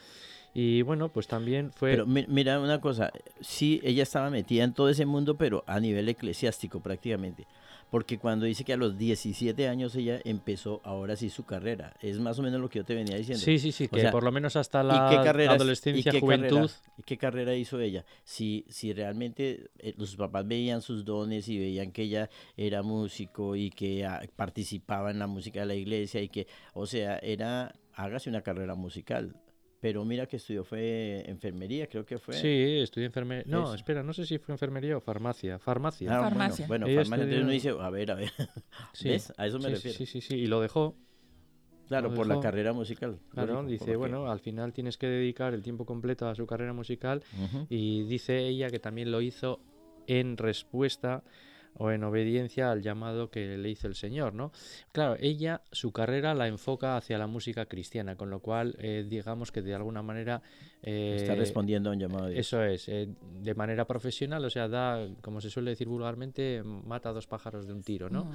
Y 0.52 0.82
bueno, 0.82 1.08
pues 1.08 1.26
también 1.26 1.72
fue... 1.72 1.92
Pero 1.92 2.06
mira 2.06 2.60
una 2.60 2.80
cosa, 2.82 3.10
sí, 3.40 3.80
ella 3.82 4.02
estaba 4.02 4.28
metida 4.28 4.62
en 4.62 4.74
todo 4.74 4.90
ese 4.90 5.06
mundo, 5.06 5.36
pero 5.36 5.64
a 5.66 5.80
nivel 5.80 6.08
eclesiástico 6.08 6.80
prácticamente. 6.80 7.46
Porque 7.94 8.18
cuando 8.18 8.44
dice 8.44 8.64
que 8.64 8.72
a 8.72 8.76
los 8.76 8.98
17 8.98 9.68
años 9.68 9.94
ella 9.94 10.20
empezó 10.24 10.80
ahora 10.82 11.14
sí 11.14 11.30
su 11.30 11.44
carrera, 11.44 11.94
es 12.02 12.18
más 12.18 12.36
o 12.40 12.42
menos 12.42 12.60
lo 12.60 12.68
que 12.68 12.80
yo 12.80 12.84
te 12.84 12.92
venía 12.92 13.16
diciendo. 13.16 13.44
Sí, 13.44 13.60
sí, 13.60 13.70
sí, 13.70 13.86
que 13.86 14.08
por 14.08 14.24
lo 14.24 14.32
menos 14.32 14.56
hasta 14.56 14.82
la 14.82 15.10
adolescencia, 15.10 16.12
¿y 16.12 16.18
juventud. 16.18 16.68
¿Y 16.98 17.02
qué 17.04 17.16
carrera 17.16 17.54
hizo 17.54 17.78
ella? 17.78 18.04
Si, 18.24 18.64
si 18.68 18.92
realmente 18.92 19.70
eh, 19.78 19.94
los 19.96 20.16
papás 20.16 20.44
veían 20.44 20.82
sus 20.82 21.04
dones 21.04 21.48
y 21.48 21.56
veían 21.56 21.92
que 21.92 22.02
ella 22.02 22.28
era 22.56 22.82
músico 22.82 23.54
y 23.54 23.70
que 23.70 24.04
ah, 24.04 24.22
participaba 24.34 25.12
en 25.12 25.20
la 25.20 25.28
música 25.28 25.60
de 25.60 25.66
la 25.66 25.76
iglesia 25.76 26.20
y 26.20 26.28
que, 26.28 26.48
o 26.72 26.86
sea, 26.86 27.18
era, 27.18 27.76
hágase 27.94 28.28
una 28.28 28.42
carrera 28.42 28.74
musical 28.74 29.36
pero 29.84 30.02
mira 30.02 30.24
que 30.24 30.36
estudió 30.36 30.64
fue 30.64 31.22
enfermería, 31.26 31.86
creo 31.88 32.06
que 32.06 32.16
fue. 32.18 32.32
Sí, 32.32 32.78
estudió 32.80 33.04
enfermería. 33.04 33.44
No, 33.46 33.74
espera, 33.74 34.02
no 34.02 34.14
sé 34.14 34.24
si 34.24 34.38
fue 34.38 34.54
enfermería 34.54 34.96
o 34.96 35.00
farmacia. 35.02 35.58
Farmacia. 35.58 36.10
Ah, 36.10 36.22
farmacia. 36.22 36.66
Bueno, 36.66 36.86
bueno 36.86 37.02
farmacia 37.02 37.42
uno 37.42 37.50
dice, 37.50 37.68
a 37.78 37.90
ver, 37.90 38.10
a 38.10 38.14
ver. 38.14 38.32
¿Ves? 39.04 39.34
A 39.36 39.46
eso 39.46 39.58
me 39.58 39.68
refiero. 39.68 39.98
Sí, 39.98 40.06
sí, 40.06 40.22
sí, 40.22 40.36
y 40.36 40.46
lo 40.46 40.62
dejó. 40.62 40.96
Claro, 41.86 42.14
por 42.14 42.26
la 42.26 42.40
carrera 42.40 42.72
musical. 42.72 43.18
Claro, 43.28 43.62
dice, 43.64 43.96
bueno, 43.96 44.30
al 44.30 44.40
final 44.40 44.72
tienes 44.72 44.96
que 44.96 45.06
dedicar 45.06 45.52
el 45.52 45.62
tiempo 45.62 45.84
completo 45.84 46.28
a 46.28 46.34
su 46.34 46.46
carrera 46.46 46.72
musical 46.72 47.22
y 47.68 48.04
dice 48.04 48.38
ella 48.38 48.70
que 48.70 48.78
también 48.78 49.12
lo 49.12 49.20
hizo 49.20 49.60
en 50.06 50.38
respuesta 50.38 51.24
o 51.76 51.90
en 51.90 52.04
obediencia 52.04 52.70
al 52.70 52.82
llamado 52.82 53.30
que 53.30 53.56
le 53.56 53.70
hizo 53.70 53.86
el 53.86 53.94
Señor, 53.94 54.34
¿no? 54.34 54.52
Claro, 54.92 55.16
ella 55.20 55.62
su 55.72 55.92
carrera 55.92 56.34
la 56.34 56.46
enfoca 56.46 56.96
hacia 56.96 57.18
la 57.18 57.26
música 57.26 57.66
cristiana, 57.66 58.16
con 58.16 58.30
lo 58.30 58.40
cual 58.40 58.76
eh, 58.78 59.04
digamos 59.08 59.50
que 59.50 59.62
de 59.62 59.74
alguna 59.74 60.02
manera 60.02 60.42
eh, 60.82 61.16
está 61.16 61.34
respondiendo 61.34 61.90
a 61.90 61.92
un 61.92 61.98
llamado. 61.98 62.26
De 62.26 62.38
eso 62.38 62.62
es, 62.62 62.88
eh, 62.88 63.08
de 63.42 63.54
manera 63.54 63.86
profesional, 63.86 64.44
o 64.44 64.50
sea, 64.50 64.68
da, 64.68 65.08
como 65.20 65.40
se 65.40 65.50
suele 65.50 65.70
decir 65.70 65.88
vulgarmente, 65.88 66.62
mata 66.62 67.10
a 67.10 67.12
dos 67.12 67.26
pájaros 67.26 67.66
de 67.66 67.72
un 67.72 67.82
tiro, 67.82 68.08
¿no? 68.08 68.30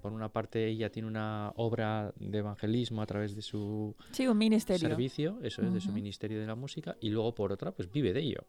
por 0.00 0.12
una 0.12 0.28
parte 0.28 0.66
ella 0.66 0.90
tiene 0.90 1.08
una 1.08 1.52
obra 1.56 2.12
de 2.18 2.38
evangelismo 2.38 3.02
a 3.02 3.06
través 3.06 3.34
de 3.34 3.42
su 3.42 3.94
sí, 4.10 4.26
un 4.26 4.38
ministerio. 4.38 4.88
servicio, 4.88 5.38
eso 5.42 5.62
es, 5.62 5.72
de 5.72 5.80
su 5.80 5.92
ministerio 5.92 6.40
de 6.40 6.46
la 6.46 6.54
música, 6.54 6.96
y 7.00 7.10
luego 7.10 7.34
por 7.34 7.52
otra, 7.52 7.72
pues 7.72 7.90
vive 7.90 8.12
de 8.12 8.20
ello 8.20 8.46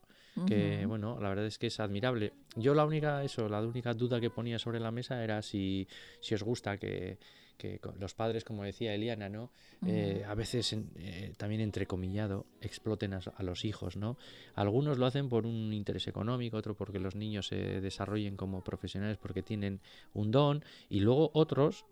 que 0.48 0.86
bueno, 0.86 1.20
la 1.20 1.30
verdad 1.30 1.46
es 1.46 1.58
que 1.58 1.68
es 1.68 1.80
admirable. 1.80 2.34
Yo 2.56 2.74
la 2.74 2.86
única, 2.86 3.24
eso, 3.24 3.48
la 3.48 3.62
única 3.62 3.94
duda 3.94 4.20
que 4.20 4.30
ponía 4.30 4.60
sobre 4.60 4.80
la 4.80 4.92
mesa 4.92 5.24
era 5.24 5.42
si, 5.42 5.88
si 6.20 6.34
os 6.34 6.44
gusta 6.44 6.78
que, 6.78 7.18
que 7.58 7.80
los 8.00 8.14
padres, 8.14 8.44
como 8.44 8.64
decía 8.64 8.94
Eliana, 8.94 9.30
¿no? 9.30 9.52
Eh, 9.86 10.24
a 10.28 10.34
veces 10.34 10.76
eh, 10.96 11.34
también 11.38 11.62
entrecomillado 11.62 12.46
exploten 12.62 13.14
a, 13.14 13.20
a, 13.36 13.44
los 13.44 13.66
hijos, 13.66 13.96
¿no? 13.96 14.18
Algunos 14.56 14.98
lo 14.98 15.06
hacen 15.06 15.30
por 15.30 15.46
un 15.46 15.74
interés 15.74 16.08
económico, 16.08 16.58
otro 16.58 16.76
porque 16.76 17.00
los 17.00 17.16
niños 17.16 17.48
se 17.48 17.82
desarrollen 17.82 18.38
como 18.38 18.64
profesionales 18.64 19.18
porque 19.18 19.44
tienen 19.44 19.82
un 20.14 20.32
don 20.32 20.64
y 20.90 21.02
luego 21.02 21.32
otros 21.34 21.86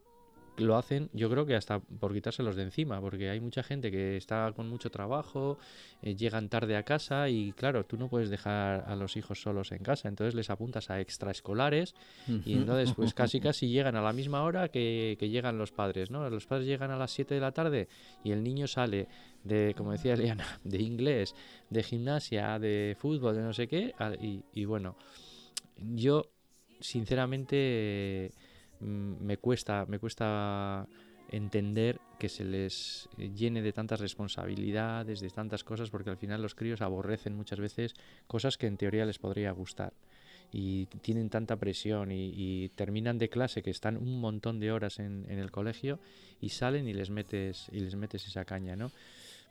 lo 0.58 0.78
hacen, 0.78 1.10
yo 1.14 1.30
creo 1.30 1.46
que 1.46 1.56
hasta 1.56 1.80
por 1.80 2.14
quitárselos 2.14 2.56
de 2.56 2.64
encima, 2.64 3.00
porque 3.02 3.30
hay 3.30 3.40
mucha 3.40 3.64
gente 3.64 3.92
que 3.92 4.18
está 4.18 4.52
con 4.56 4.70
mucho 4.70 4.90
trabajo, 4.90 5.58
eh, 6.02 6.16
llegan 6.16 6.50
tarde 6.50 6.76
a 6.76 6.84
casa 6.84 7.30
y 7.30 7.54
claro, 7.54 7.86
tú 7.86 7.98
no 7.98 8.10
puedes 8.10 8.30
dejar 8.30 8.84
a 8.88 8.96
los 8.96 9.18
hijos 9.18 9.42
solos 9.42 9.72
en 9.72 9.80
casa, 9.80 10.08
entonces 10.08 10.36
les 10.36 10.50
apuntas 10.50 10.90
a 10.90 11.00
extraescolares 11.00 11.96
y 12.46 12.54
entonces 12.54 12.94
pues 12.94 13.14
casi 13.14 13.40
casi 13.42 13.70
llegan 13.70 13.96
a 13.96 14.02
la 14.02 14.14
misma 14.14 14.44
hora 14.44 14.70
que, 14.70 15.18
llegan 15.20 15.58
los 15.58 15.72
padres, 15.72 16.12
¿no? 16.12 16.30
Los 16.30 16.46
padres 16.46 16.68
llegan 16.68 16.92
a 16.92 16.98
las 16.98 17.12
7 17.12 17.34
de 17.34 17.42
la 17.42 17.52
tarde 17.52 17.88
y 18.24 18.32
el 18.32 18.44
niño 18.44 18.68
sale 18.68 19.08
de, 19.44 19.74
como 19.78 19.92
decía 19.92 20.14
Eliana, 20.14 20.46
de 20.64 20.82
inglés, 20.82 21.36
de 21.70 21.84
gimnasia, 21.84 22.60
de 22.60 22.96
fútbol, 23.00 23.36
de 23.36 23.42
no 23.42 23.54
sé 23.54 23.68
qué, 23.68 23.94
y, 24.22 24.44
y 24.54 24.66
bueno, 24.66 24.96
yo 25.78 26.30
sinceramente 26.80 28.32
me 28.82 29.38
cuesta, 29.38 29.86
me 29.88 30.00
cuesta 30.00 30.88
entender 31.32 32.00
que 32.20 32.30
se 32.30 32.44
les 32.44 33.10
llene 33.18 33.62
de 33.62 33.74
tantas 33.74 34.00
responsabilidades, 34.00 35.22
de 35.22 35.30
tantas 35.30 35.64
cosas, 35.64 35.90
porque 35.90 36.10
al 36.10 36.18
final 36.18 36.42
los 36.42 36.56
críos 36.56 36.82
aborrecen 36.82 37.36
muchas 37.36 37.60
veces 37.60 37.94
cosas 38.28 38.58
que 38.58 38.68
en 38.68 38.78
teoría 38.78 39.06
les 39.06 39.18
podría 39.18 39.52
gustar. 39.52 39.94
Y 40.54 40.88
tienen 41.02 41.30
tanta 41.30 41.56
presión 41.56 42.12
y, 42.12 42.70
terminan 42.76 43.18
de 43.18 43.30
clase 43.30 43.64
que 43.64 43.70
están 43.70 43.96
un 43.96 44.20
montón 44.20 44.60
de 44.60 44.72
horas 44.74 45.00
en, 45.00 45.26
el 45.30 45.50
colegio 45.50 46.00
y 46.42 46.50
salen 46.50 46.90
y 46.90 46.94
les 46.94 47.10
metes 47.10 47.70
y 47.72 47.80
les 47.80 47.96
metes 47.96 48.28
esa 48.28 48.44
caña, 48.44 48.76
¿no? 48.76 48.92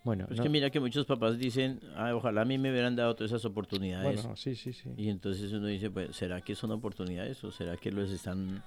Bueno, 0.02 0.26
es 0.30 0.40
que 0.40 0.49
mira 0.49 0.70
que 0.70 0.80
muchos 0.80 1.04
papás 1.04 1.38
dicen, 1.38 1.80
ojalá 2.14 2.42
a 2.42 2.44
mí 2.46 2.56
me 2.56 2.70
hubieran 2.70 2.96
dado 2.96 3.14
todas 3.14 3.32
esas 3.32 3.44
oportunidades. 3.44 4.22
Bueno, 4.22 4.37
sí, 4.37 4.54
sí, 4.54 4.72
sí. 4.72 4.90
Y 4.96 5.08
entonces 5.08 5.52
uno 5.52 5.66
dice, 5.66 5.90
pues, 5.90 6.16
¿será 6.16 6.40
que 6.40 6.54
son 6.54 6.70
oportunidades 6.70 7.42
o 7.44 7.50
será 7.50 7.76
que 7.76 7.90
los 7.90 8.10
están 8.10 8.62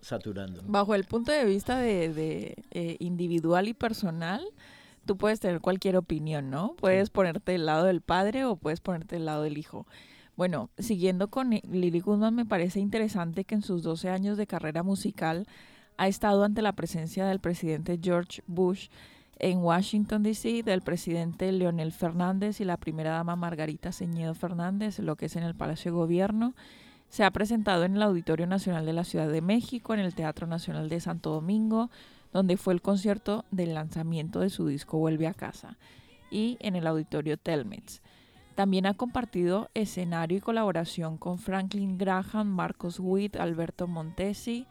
saturando. 0.00 0.62
Bajo 0.66 0.94
el 0.94 1.04
punto 1.04 1.32
de 1.32 1.44
vista 1.44 1.78
de, 1.78 2.56
eh, 2.70 2.96
individual 2.98 3.68
y 3.68 3.74
personal, 3.74 4.44
tú 5.04 5.16
puedes 5.16 5.40
tener 5.40 5.60
cualquier 5.60 5.96
opinión, 5.96 6.50
¿no? 6.50 6.74
Puedes 6.78 7.10
ponerte 7.10 7.52
del 7.52 7.66
lado 7.66 7.84
del 7.84 8.00
padre 8.00 8.44
o 8.44 8.56
puedes 8.56 8.80
ponerte 8.80 9.16
del 9.16 9.26
lado 9.26 9.42
del 9.42 9.58
hijo. 9.58 9.86
Bueno, 10.36 10.68
siguiendo 10.78 11.28
con 11.28 11.50
Lily 11.50 12.00
Goodman, 12.00 12.34
me 12.34 12.44
parece 12.44 12.80
interesante 12.80 13.44
que 13.44 13.54
en 13.54 13.62
sus 13.62 13.82
12 13.82 14.10
años 14.10 14.36
de 14.36 14.46
carrera 14.46 14.82
musical 14.82 15.46
ha 15.96 16.08
estado 16.08 16.44
ante 16.44 16.60
la 16.60 16.74
presencia 16.74 17.24
del 17.26 17.40
presidente 17.40 17.98
George 18.02 18.42
Bush 18.46 18.88
en 19.38 19.58
Washington, 19.58 20.22
D.C., 20.22 20.62
del 20.62 20.82
presidente 20.82 21.50
Leonel 21.52 21.92
Fernández 21.92 22.60
y 22.60 22.64
la 22.64 22.76
primera 22.76 23.12
dama 23.12 23.36
Margarita 23.36 23.92
Ceñedo 23.92 24.34
Fernández, 24.34 24.98
lo 24.98 25.16
que 25.16 25.26
es 25.26 25.36
en 25.36 25.42
el 25.42 25.54
Palacio 25.54 25.92
de 25.92 25.96
Gobierno, 25.96 26.54
se 27.08 27.24
ha 27.24 27.30
presentado 27.30 27.84
en 27.84 27.96
el 27.96 28.02
Auditorio 28.02 28.46
Nacional 28.46 28.84
de 28.86 28.92
la 28.92 29.04
Ciudad 29.04 29.28
de 29.28 29.40
México, 29.40 29.94
en 29.94 30.00
el 30.00 30.14
Teatro 30.14 30.46
Nacional 30.46 30.88
de 30.88 31.00
Santo 31.00 31.30
Domingo, 31.30 31.90
donde 32.32 32.56
fue 32.56 32.74
el 32.74 32.82
concierto 32.82 33.44
del 33.50 33.74
lanzamiento 33.74 34.40
de 34.40 34.50
su 34.50 34.66
disco 34.66 34.98
Vuelve 34.98 35.26
a 35.26 35.34
casa, 35.34 35.78
y 36.30 36.56
en 36.60 36.76
el 36.76 36.86
Auditorio 36.86 37.36
Telmex. 37.36 38.02
También 38.56 38.86
ha 38.86 38.94
compartido 38.94 39.70
escenario 39.74 40.38
y 40.38 40.40
colaboración 40.40 41.18
con 41.18 41.38
Franklin 41.38 41.98
Graham, 41.98 42.48
Marcos 42.48 42.98
Witt, 42.98 43.36
Alberto 43.36 43.86
Montesi, 43.86 44.66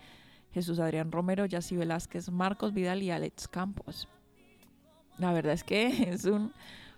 Jesús 0.53 0.79
Adrián 0.79 1.11
Romero, 1.11 1.45
Yassi 1.45 1.75
Velázquez, 1.75 2.31
Marcos 2.31 2.73
Vidal 2.73 3.03
y 3.03 3.11
Alex 3.11 3.47
Campos. 3.47 4.07
La 5.17 5.33
verdad 5.33 5.53
es 5.53 5.63
que 5.63 5.87
es 6.09 6.25
un 6.25 6.51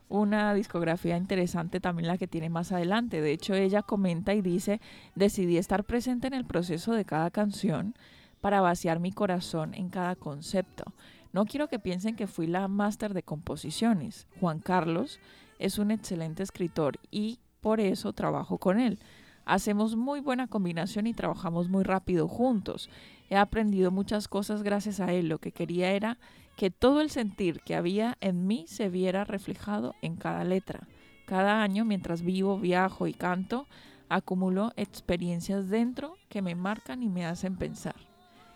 una 0.10 0.54
discografía 0.54 1.18
interesante 1.18 1.80
también 1.80 2.08
la 2.08 2.18
que 2.18 2.28
tiene 2.28 2.50
más 2.50 2.72
adelante. 2.72 3.22
De 3.22 3.32
hecho, 3.32 3.54
ella 3.54 3.82
comenta 3.82 4.34
y 4.34 4.42
dice, 4.42 4.80
decidí 5.16 5.58
estar 5.58 5.84
presente 5.84 6.28
en 6.28 6.34
el 6.34 6.46
proceso 6.46 6.94
de 6.94 7.06
cada 7.06 7.30
canción 7.32 7.96
para 8.42 8.62
vaciar 8.62 9.00
mi 9.00 9.12
corazón 9.12 9.74
en 9.74 9.90
cada 9.90 10.16
concepto. 10.16 10.94
No 11.34 11.46
quiero 11.46 11.68
que 11.68 11.80
piensen 11.80 12.16
que 12.16 12.28
fui 12.28 12.48
la 12.48 12.68
máster 12.68 13.14
de 13.14 13.24
composiciones. 13.24 14.28
Juan 14.40 14.60
Carlos 14.60 15.20
es 15.60 15.78
un 15.78 15.92
excelente 15.92 16.44
escritor 16.44 17.00
y 17.12 17.40
por 17.62 17.80
eso 17.80 18.14
trabajo 18.14 18.58
con 18.58 18.80
él. 18.80 19.00
Hacemos 19.46 19.96
muy 19.96 20.20
buena 20.20 20.48
combinación 20.48 21.08
y 21.08 21.14
trabajamos 21.14 21.70
muy 21.70 21.84
rápido 21.84 22.28
juntos. 22.28 22.90
He 23.30 23.36
aprendido 23.36 23.92
muchas 23.92 24.28
cosas 24.28 24.64
gracias 24.64 25.00
a 25.00 25.12
él. 25.14 25.30
Lo 25.30 25.40
que 25.40 25.52
quería 25.52 25.92
era 25.92 26.18
que 26.58 26.72
todo 26.72 27.02
el 27.02 27.12
sentir 27.12 27.62
que 27.62 27.76
había 27.76 28.18
en 28.20 28.48
mí 28.48 28.66
se 28.68 28.90
viera 28.90 29.24
reflejado 29.24 29.96
en 30.02 30.16
cada 30.16 30.44
letra. 30.44 30.88
Cada 31.28 31.62
año, 31.62 31.86
mientras 31.86 32.24
vivo, 32.24 32.60
viajo 32.60 33.06
y 33.06 33.14
canto, 33.14 33.68
acumulo 34.10 34.74
experiencias 34.76 35.70
dentro 35.70 36.18
que 36.30 36.42
me 36.42 36.56
marcan 36.56 37.04
y 37.04 37.10
me 37.10 37.26
hacen 37.26 37.58
pensar. 37.58 37.96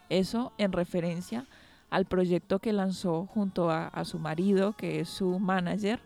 Eso 0.10 0.52
en 0.58 0.72
referencia 0.72 1.46
al 1.92 2.06
proyecto 2.06 2.60
que 2.60 2.74
lanzó 2.74 3.28
junto 3.28 3.70
a, 3.70 4.04
su 4.04 4.18
marido, 4.18 4.74
que 4.74 5.02
es 5.02 5.10
su 5.10 5.38
manager, 5.40 6.00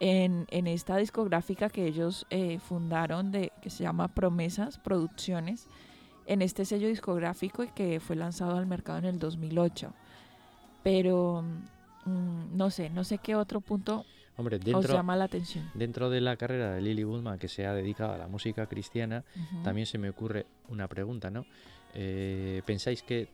en, 0.00 0.46
esta 0.48 0.96
discográfica 0.96 1.68
que 1.68 1.86
ellos 1.86 2.26
eh, 2.30 2.58
fundaron, 2.60 3.30
de, 3.30 3.52
que 3.60 3.68
se 3.68 3.82
llama 3.82 4.08
Promesas 4.08 4.78
Producciones, 4.78 5.68
en 6.26 6.42
este 6.42 6.64
sello 6.64 6.88
discográfico 6.88 7.62
y 7.62 7.68
que 7.68 8.00
fue 8.00 8.16
lanzado 8.16 8.56
al 8.56 8.66
mercado 8.66 9.00
en 9.00 9.04
el 9.04 9.18
2008. 9.18 9.92
Pero 10.86 11.42
mm, 12.04 12.56
no 12.56 12.70
sé, 12.70 12.90
no 12.90 13.02
sé 13.02 13.18
qué 13.18 13.34
otro 13.34 13.60
punto 13.60 14.06
Hombre, 14.36 14.60
dentro, 14.60 14.78
os 14.78 14.88
llama 14.88 15.16
la 15.16 15.24
atención. 15.24 15.68
Dentro 15.74 16.10
de 16.10 16.20
la 16.20 16.36
carrera 16.36 16.74
de 16.74 16.80
Lily 16.80 17.02
Woodman, 17.02 17.40
que 17.40 17.48
se 17.48 17.66
ha 17.66 17.74
dedicado 17.74 18.12
a 18.12 18.18
la 18.18 18.28
música 18.28 18.68
cristiana, 18.68 19.24
también 19.64 19.88
se 19.88 19.98
me 19.98 20.08
ocurre 20.08 20.46
una 20.68 20.86
pregunta, 20.86 21.28
¿no? 21.28 21.44
Eh, 21.92 22.62
¿Pensáis 22.66 23.02
que 23.02 23.30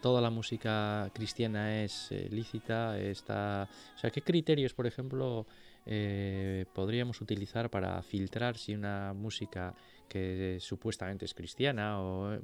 toda 0.00 0.20
la 0.20 0.30
música 0.30 1.10
cristiana 1.12 1.82
es 1.82 2.12
eh, 2.12 2.28
lícita? 2.30 2.96
Está, 3.00 3.68
o 3.96 3.98
sea, 3.98 4.10
¿qué 4.10 4.22
criterios, 4.22 4.72
por 4.72 4.86
ejemplo, 4.86 5.44
eh, 5.86 6.66
podríamos 6.72 7.20
utilizar 7.20 7.68
para 7.68 8.00
filtrar 8.02 8.58
si 8.58 8.74
una 8.74 9.12
música 9.12 9.74
que 10.08 10.58
supuestamente 10.60 11.24
es 11.24 11.34
cristiana 11.34 12.00
o 12.00 12.38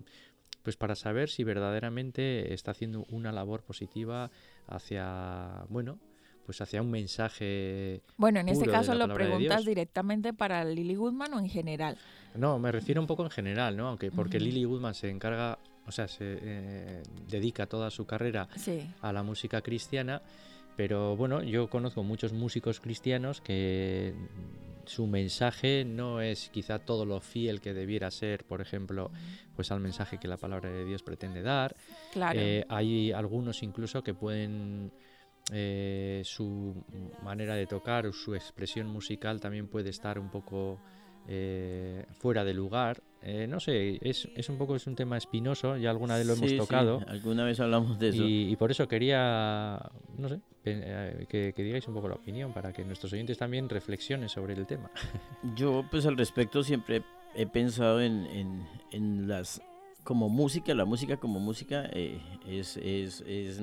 pues 0.62 0.76
para 0.76 0.94
saber 0.94 1.28
si 1.28 1.44
verdaderamente 1.44 2.54
está 2.54 2.70
haciendo 2.70 3.04
una 3.10 3.32
labor 3.32 3.62
positiva 3.62 4.30
hacia, 4.66 5.64
bueno, 5.68 5.98
pues 6.44 6.60
hacia 6.60 6.82
un 6.82 6.90
mensaje. 6.90 8.02
Bueno, 8.16 8.40
en 8.40 8.48
este 8.48 8.66
caso 8.66 8.94
lo 8.94 9.12
preguntas 9.12 9.64
directamente 9.64 10.32
para 10.32 10.64
Lily 10.64 10.94
Goodman 10.94 11.34
o 11.34 11.38
en 11.38 11.48
general. 11.48 11.96
No, 12.34 12.58
me 12.58 12.72
refiero 12.72 13.00
un 13.00 13.06
poco 13.06 13.24
en 13.24 13.30
general, 13.30 13.76
¿no? 13.76 13.88
Aunque 13.88 14.10
porque 14.10 14.40
Lily 14.40 14.64
Goodman 14.64 14.94
se 14.94 15.10
encarga, 15.10 15.58
o 15.86 15.92
sea, 15.92 16.08
se 16.08 16.38
eh, 16.40 17.02
dedica 17.28 17.66
toda 17.66 17.90
su 17.90 18.06
carrera 18.06 18.48
a 19.00 19.12
la 19.12 19.22
música 19.22 19.60
cristiana, 19.60 20.22
pero 20.76 21.16
bueno, 21.16 21.42
yo 21.42 21.68
conozco 21.68 22.02
muchos 22.02 22.32
músicos 22.32 22.80
cristianos 22.80 23.40
que 23.40 24.14
su 24.86 25.06
mensaje 25.06 25.84
no 25.84 26.20
es 26.20 26.48
quizá 26.50 26.78
todo 26.78 27.04
lo 27.04 27.20
fiel 27.20 27.60
que 27.60 27.74
debiera 27.74 28.10
ser, 28.10 28.44
por 28.44 28.60
ejemplo, 28.60 29.10
pues 29.54 29.70
al 29.70 29.80
mensaje 29.80 30.18
que 30.18 30.28
la 30.28 30.36
palabra 30.36 30.70
de 30.70 30.84
Dios 30.84 31.02
pretende 31.02 31.42
dar. 31.42 31.76
Claro. 32.12 32.38
Eh, 32.40 32.64
hay 32.68 33.12
algunos 33.12 33.62
incluso 33.62 34.02
que 34.02 34.14
pueden 34.14 34.92
eh, 35.50 36.22
su 36.24 36.84
manera 37.22 37.54
de 37.54 37.66
tocar 37.66 38.06
o 38.06 38.12
su 38.12 38.34
expresión 38.34 38.86
musical 38.86 39.40
también 39.40 39.66
puede 39.66 39.90
estar 39.90 40.18
un 40.18 40.30
poco 40.30 40.80
eh, 41.26 42.06
fuera 42.12 42.44
de 42.44 42.54
lugar. 42.54 43.02
Eh, 43.24 43.46
no 43.48 43.60
sé, 43.60 43.98
es, 44.02 44.28
es, 44.34 44.48
un 44.48 44.58
poco 44.58 44.74
es 44.74 44.86
un 44.86 44.96
tema 44.96 45.16
espinoso, 45.16 45.76
ya 45.76 45.90
alguna 45.90 46.16
vez 46.16 46.26
lo 46.26 46.32
hemos 46.32 46.56
tocado. 46.56 47.00
alguna 47.06 47.44
vez 47.44 47.60
hablamos 47.60 47.98
de 47.98 48.08
eso. 48.08 48.24
Y, 48.24 48.56
por 48.56 48.70
eso 48.70 48.88
quería, 48.88 49.80
no 50.18 50.28
sé, 50.28 50.40
que, 50.64 51.54
digáis 51.56 51.86
un 51.86 51.94
poco 51.94 52.08
la 52.08 52.16
opinión 52.16 52.52
para 52.52 52.72
que 52.72 52.84
nuestros 52.84 53.12
oyentes 53.12 53.38
también 53.38 53.68
reflexionen 53.68 54.28
sobre 54.28 54.54
el 54.54 54.66
tema. 54.66 54.90
Yo, 55.56 55.84
pues 55.90 56.06
al 56.06 56.16
respecto, 56.16 56.62
siempre 56.64 57.02
he 57.34 57.46
pensado 57.46 58.00
en, 58.00 58.26
en, 58.26 58.66
en 58.90 59.28
las. 59.28 59.62
Como 60.02 60.28
música, 60.28 60.74
la 60.74 60.84
música 60.84 61.16
como 61.16 61.38
música 61.38 61.84
es, 61.84 62.76
es, 62.76 63.20
es 63.24 63.60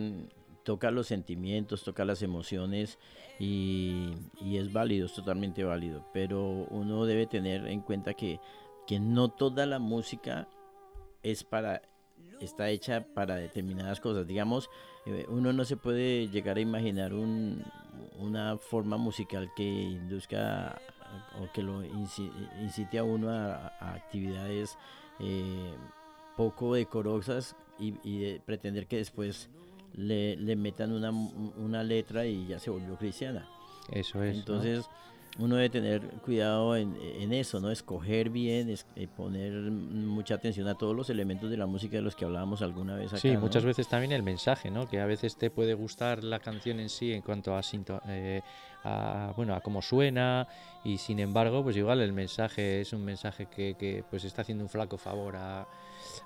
toca 0.70 0.92
los 0.92 1.08
sentimientos, 1.08 1.84
toca 1.84 2.06
las 2.06 2.22
emociones 2.22 3.00
y, 3.40 4.14
es 4.40 4.72
válido, 4.72 5.08
es 5.08 5.14
totalmente 5.14 5.64
válido. 5.64 6.06
Pero 6.14 6.68
uno 6.70 7.06
debe 7.06 7.26
tener 7.26 7.66
en 7.68 7.82
cuenta 7.82 8.14
que, 8.14 8.40
que 8.90 9.00
no 9.00 9.30
toda 9.30 9.68
la 9.68 9.78
música 9.78 10.48
es 11.22 11.44
para 11.44 11.84
está 12.40 12.72
hecha 12.72 13.06
para 13.14 13.36
determinadas 13.36 14.00
cosas. 14.00 14.26
Digamos, 14.26 14.68
eh, 15.06 15.28
uno 15.30 15.54
no 15.54 15.64
se 15.64 15.78
puede 15.78 16.28
llegar 16.30 16.58
a 16.58 16.62
imaginar 16.62 17.14
un, 17.14 17.64
una 18.18 18.58
forma 18.58 18.98
musical 18.98 19.52
que 19.56 19.64
induzca 19.64 20.82
o 21.40 21.52
que 21.54 21.62
lo 21.62 21.84
incite 21.84 22.98
a 22.98 23.04
uno 23.04 23.30
a, 23.30 23.68
actividades 23.94 24.76
eh, 25.20 25.72
poco 26.36 26.74
decorosas 26.74 27.56
y, 27.78 27.94
y 28.04 28.40
pretender 28.40 28.88
que 28.88 28.98
después 28.98 29.52
le, 29.94 30.36
le 30.36 30.56
metan 30.56 30.94
una, 30.94 31.12
una, 31.12 31.84
letra 31.84 32.26
y 32.26 32.48
ya 32.48 32.58
se 32.58 32.72
volvió 32.72 32.96
cristiana. 32.96 33.48
Eso 33.92 34.24
es. 34.24 34.36
Entonces, 34.36 34.90
uno 35.38 35.56
debe 35.56 35.70
tener 35.70 36.02
cuidado 36.26 36.76
en, 36.76 36.98
en 37.02 37.34
eso, 37.34 37.60
¿no? 37.60 37.72
Escoger 37.72 38.30
bien, 38.30 38.70
es, 38.70 38.86
eh, 38.96 39.08
poner 39.08 39.54
mucha 39.54 40.36
atención 40.36 40.68
a 40.68 40.76
todos 40.76 40.96
los 40.96 41.10
elementos 41.10 41.50
de 41.50 41.58
la 41.58 41.66
música 41.66 41.98
de 41.98 42.02
los 42.02 42.16
que 42.16 42.26
hablábamos 42.26 42.62
alguna 42.62 42.96
vez 42.96 43.14
acá. 43.14 43.20
Sí, 43.20 43.38
muchas 43.38 43.64
veces 43.64 43.88
también 43.88 44.12
el 44.12 44.24
mensaje, 44.24 44.72
¿no? 44.72 44.88
Que 44.90 45.00
a 45.00 45.06
veces 45.06 45.38
te 45.38 45.50
puede 45.50 45.74
gustar 45.76 46.24
la 46.24 46.40
canción 46.40 46.80
en 46.80 46.90
sí 46.90 47.14
en 47.14 47.22
cuanto 47.22 47.56
a, 47.56 47.62
eh, 48.08 48.42
a 48.84 49.34
bueno, 49.38 49.54
a 49.54 49.62
cómo 49.62 49.82
suena 49.82 50.48
y 50.84 50.98
sin 50.98 51.20
embargo, 51.20 51.64
pues 51.64 51.78
igual 51.78 52.02
el 52.02 52.14
mensaje 52.14 52.82
es 52.82 52.92
un 52.94 53.06
mensaje 53.06 53.46
que, 53.46 53.76
que 53.78 54.04
pues 54.10 54.24
está 54.24 54.42
haciendo 54.42 54.64
un 54.64 54.70
flaco 54.70 54.98
favor 54.98 55.36
a 55.36 55.68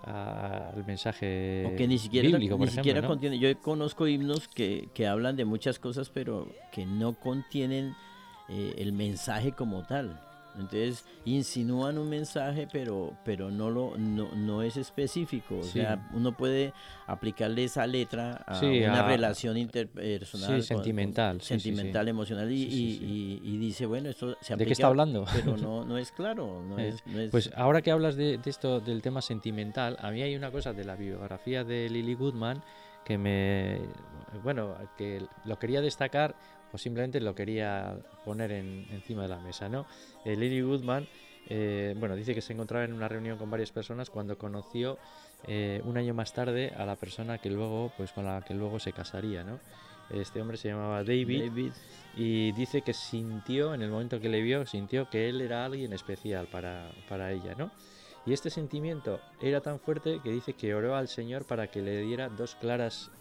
al 0.04 0.86
mensaje 0.86 1.66
o 1.66 1.76
que 1.76 1.88
ni 1.88 1.98
siquiera, 1.98 2.28
bíblico, 2.28 2.58
ni 2.58 2.68
siquiera 2.68 3.06
contiene. 3.06 3.40
Yo 3.40 3.58
conozco 3.60 4.08
himnos 4.08 4.48
que, 4.48 4.90
que, 4.94 5.08
hablan 5.08 5.36
de 5.36 5.46
muchas 5.46 5.80
cosas, 5.80 6.10
pero 6.10 6.48
que 6.72 6.86
no 6.86 7.14
contienen 7.14 7.96
eh, 8.50 8.76
el 8.78 8.94
mensaje 8.94 9.52
como 9.52 9.84
tal. 9.84 10.20
Entonces 10.56 11.04
insinúan 11.26 11.98
un 11.98 12.10
mensaje, 12.10 12.68
pero, 12.72 13.14
pero 13.26 13.50
no, 13.50 13.70
lo, 13.72 13.98
no, 13.98 14.62
es 14.62 14.78
específico. 14.78 15.58
O 15.60 15.64
sea, 15.64 16.08
uno 16.14 16.38
puede 16.38 16.74
aplicarle 17.08 17.64
esa 17.64 17.88
letra 17.88 18.44
a 18.46 18.60
una 18.60 19.08
relación 19.08 19.58
interpersonal. 19.58 20.62
sentimental. 20.62 21.42
sentimental, 21.42 22.08
emocional. 22.08 22.52
Y, 22.52 23.40
y, 23.44 23.58
dice, 23.58 23.86
bueno, 23.86 24.10
esto 24.10 24.38
se 24.42 24.54
aplica. 24.54 24.58
¿De 24.58 24.66
qué 24.66 24.74
está 24.74 24.88
hablando? 24.88 25.26
Pero 25.34 25.58
no, 25.58 25.86
no 25.86 25.98
es 25.98 26.12
claro. 26.12 26.62
No 26.62 26.78
es, 26.78 27.04
Pues 27.32 27.50
ahora 27.56 27.82
que 27.82 27.92
hablas 27.92 28.16
de, 28.16 28.38
de, 28.38 28.50
esto, 28.50 28.80
del 28.80 29.02
tema 29.02 29.22
sentimental, 29.22 29.98
a 30.00 30.12
mí 30.12 30.22
hay 30.22 30.36
una 30.36 30.52
cosa 30.52 30.74
de 30.74 30.84
la 30.84 30.96
biografía 30.96 31.64
de 31.64 31.90
Lily 31.90 32.14
Goodman 32.14 32.62
que 33.04 33.18
me. 33.18 33.80
Bueno, 34.44 34.76
que 34.98 35.26
lo 35.46 35.60
quería 35.60 35.82
destacar 35.82 36.36
o 36.74 36.78
simplemente 36.78 37.22
lo 37.22 37.36
quería 37.36 37.96
poner 38.26 38.52
en, 38.52 38.88
encima 38.92 39.22
de 39.22 39.28
la 39.30 39.40
mesa, 39.40 39.70
¿no? 39.70 39.86
Eh, 40.26 40.36
Lily 40.36 40.62
Goodman, 40.62 41.08
eh, 41.48 41.96
bueno, 41.98 42.16
dice 42.16 42.34
que 42.34 42.42
se 42.42 42.54
encontraba 42.54 42.84
en 42.84 42.94
una 42.94 43.08
reunión 43.08 43.38
con 43.38 43.50
varias 43.50 43.72
personas 43.72 44.10
cuando 44.10 44.38
conoció 44.38 44.98
eh, 45.48 45.82
un 45.86 45.98
año 45.98 46.14
más 46.14 46.34
tarde 46.34 46.74
a 46.76 46.86
la 46.86 46.96
persona 46.96 47.38
que 47.38 47.50
luego, 47.50 47.94
pues 47.96 48.12
con 48.12 48.26
la 48.26 48.42
que 48.42 48.56
luego 48.56 48.80
se 48.80 48.92
casaría, 48.92 49.44
¿no? 49.44 49.60
Este 50.10 50.42
hombre 50.42 50.58
se 50.58 50.70
llamaba 50.70 51.04
David, 51.04 51.50
David, 51.50 51.72
y 52.18 52.52
dice 52.52 52.82
que 52.82 52.94
sintió, 52.94 53.74
en 53.74 53.82
el 53.82 53.90
momento 53.90 54.20
que 54.20 54.30
le 54.30 54.42
vio, 54.42 54.66
sintió 54.66 55.10
que 55.10 55.30
él 55.30 55.42
era 55.42 55.66
alguien 55.66 55.94
especial 55.94 56.48
para, 56.48 56.92
para 57.08 57.32
ella, 57.32 57.56
¿no? 57.58 57.72
Y 58.26 58.34
este 58.34 58.50
sentimiento 58.50 59.20
era 59.42 59.62
tan 59.62 59.80
fuerte 59.80 60.20
que 60.24 60.32
dice 60.32 60.54
que 60.54 60.74
oró 60.74 60.96
al 60.96 61.08
Señor 61.08 61.46
para 61.46 61.68
que 61.68 61.82
le 61.82 62.02
diera 62.02 62.30
dos 62.30 62.56
claras 62.56 63.12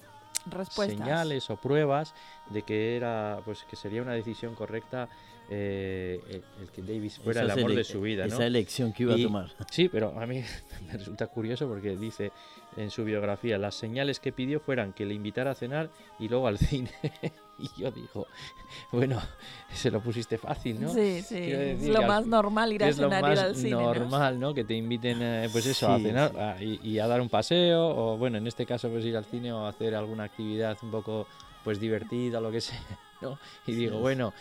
señales 0.71 1.51
o 1.51 1.57
pruebas 1.57 2.15
de 2.51 2.63
que 2.63 2.97
era 2.97 3.41
pues 3.45 3.65
que 3.65 3.77
sería 3.77 4.03
una 4.03 4.13
decisión 4.13 4.55
correcta 4.55 5.09
eh, 5.51 6.43
el, 6.61 6.69
que 6.71 6.83
Davis 6.83 7.19
fuera 7.19 7.43
el 7.43 7.51
amor 7.51 7.75
de 7.75 7.85
su 7.85 8.01
vida. 8.01 8.25
Esa 8.25 8.47
elección 8.47 8.93
que 8.93 9.03
iba 9.03 9.15
a 9.15 9.19
tomar. 9.19 9.51
Sí, 9.71 9.89
pero 9.89 10.19
a 10.19 10.27
mí 10.27 10.43
me 10.87 10.93
resulta 10.93 11.27
curioso 11.27 11.69
porque 11.69 11.97
dice 11.97 12.33
en 12.77 12.91
su 12.91 13.05
biografía, 13.05 13.59
las 13.59 13.75
señales 13.75 14.19
que 14.21 14.33
pidió 14.33 14.61
fueran 14.61 14.93
que 14.93 15.05
le 15.05 15.15
invitara 15.15 15.51
a 15.51 15.55
cenar 15.55 15.91
y 16.19 16.29
luego 16.29 16.47
al 16.47 16.59
cine. 16.59 16.91
y 17.77 17.81
yo 17.81 17.91
digo, 17.91 18.27
bueno, 18.93 19.21
se 19.73 19.91
lo 19.91 20.01
pusiste 20.01 20.39
fácil, 20.39 20.81
¿no? 20.81 20.89
Sí, 20.93 21.23
sí. 21.23 21.37
es 21.39 21.87
lo 21.89 22.03
más 22.03 22.27
normal 22.27 22.73
ir 22.73 22.85
a 22.85 22.93
cenar, 22.93 23.33
ir 23.33 23.39
al 23.39 23.57
cine. 23.57 23.71
normal, 23.71 24.39
¿no? 24.39 24.53
Que 24.53 24.65
te 24.65 24.75
inviten, 24.75 25.19
eh, 25.23 25.49
pues 25.53 25.67
eso, 25.67 25.91
a 25.91 25.99
cenar 25.99 26.33
y, 26.61 26.99
a 26.99 27.07
dar 27.07 27.21
un 27.21 27.29
paseo, 27.29 27.89
o 27.89 28.17
bueno, 28.17 28.39
en 28.39 28.47
este 28.47 28.67
caso, 28.67 28.89
pues 28.89 29.05
ir 29.05 29.17
al 29.17 29.25
cine 29.25 29.53
o 29.53 29.67
hacer 29.67 29.95
alguna 29.95 30.25
actividad 30.25 30.77
un 30.83 30.91
poco, 30.91 31.27
pues 31.65 31.81
divertida, 31.81 32.41
lo 32.41 32.51
que 32.51 32.61
sea, 32.61 32.81
¿no? 33.21 33.39
Y 33.67 33.73
digo, 33.73 33.99
bueno, 33.99 34.33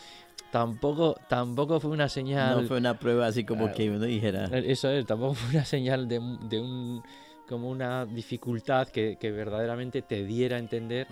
tampoco, 0.50 1.16
tampoco 1.28 1.80
fue 1.80 1.90
una 1.90 2.08
señal. 2.08 2.62
No 2.62 2.68
fue 2.68 2.78
una 2.78 2.98
prueba 2.98 3.26
así 3.26 3.44
como 3.44 3.72
que 3.72 3.90
uno 3.90 4.04
dijera. 4.04 4.46
Eso 4.46 4.90
es, 4.90 5.06
tampoco 5.06 5.34
fue 5.34 5.50
una 5.56 5.64
señal 5.64 6.08
de, 6.08 6.20
de 6.48 6.60
un 6.60 7.02
como 7.48 7.68
una 7.68 8.06
dificultad 8.06 8.88
que, 8.88 9.18
que 9.20 9.30
verdaderamente 9.30 10.00
te 10.00 10.24
diera 10.24 10.56
a 10.56 10.58
entender 10.58 11.06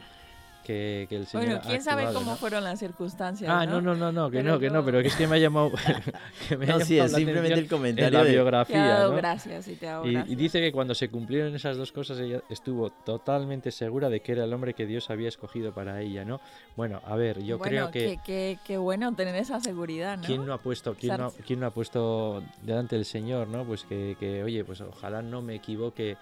que, 0.64 1.06
el 1.10 1.26
Señor. 1.26 1.46
Bueno, 1.46 1.60
quién 1.66 1.82
sabe 1.82 2.12
cómo 2.12 2.36
fueron 2.36 2.64
las 2.64 2.78
circunstancias. 2.78 3.50
Ah, 3.50 3.66
no, 3.66 3.80
no, 3.80 3.94
no, 3.94 4.12
no, 4.12 4.30
que 4.30 4.42
no, 4.42 4.58
que 4.58 4.70
no, 4.70 4.84
pero 4.84 5.00
es 5.00 5.14
que 5.16 5.26
me 5.26 5.36
ha 5.36 5.38
llamado. 5.38 5.72
que 6.48 6.56
me 6.56 6.66
no, 6.66 6.80
sí, 6.80 6.98
es 6.98 7.12
simplemente 7.12 7.58
el 7.58 7.68
comentario. 7.68 8.18
En 8.18 8.24
la 8.24 8.30
biografía. 8.30 9.04
¿no? 9.04 9.12
gracias, 9.12 9.68
y, 9.68 9.76
te 9.76 9.88
y, 10.04 10.34
dice 10.34 10.60
que 10.60 10.72
cuando 10.72 10.94
se 10.94 11.08
cumplieron 11.08 11.54
esas 11.54 11.76
dos 11.76 11.92
cosas, 11.92 12.18
ella 12.18 12.42
estuvo 12.48 12.90
totalmente 12.90 13.70
segura 13.70 14.08
de 14.08 14.20
que 14.20 14.32
era 14.32 14.44
el 14.44 14.52
hombre 14.52 14.74
que 14.74 14.86
Dios 14.86 15.10
había 15.10 15.28
escogido 15.28 15.72
para 15.72 16.00
ella, 16.00 16.24
¿no? 16.24 16.40
Bueno, 16.76 17.00
a 17.04 17.16
ver, 17.16 17.42
yo 17.42 17.58
creo 17.58 17.90
que. 17.90 18.18
Qué 18.64 18.78
bueno 18.78 19.14
tener 19.14 19.34
esa 19.36 19.60
seguridad, 19.60 20.18
¿no? 20.18 20.24
¿Quién 20.24 20.46
no 20.46 20.52
ha 20.52 20.58
puesto, 20.58 20.94
quién 20.94 21.16
no, 21.16 21.32
quién 21.46 21.60
no 21.60 21.66
ha 21.66 21.70
puesto 21.70 22.42
delante 22.62 22.96
del 22.96 23.04
Señor, 23.04 23.48
¿no? 23.48 23.64
Pues 23.64 23.84
que, 23.84 24.16
que, 24.18 24.42
oye, 24.42 24.64
pues 24.64 24.80
ojalá 24.80 25.22
no 25.22 25.42
me 25.42 25.54
equivoque 25.54 26.16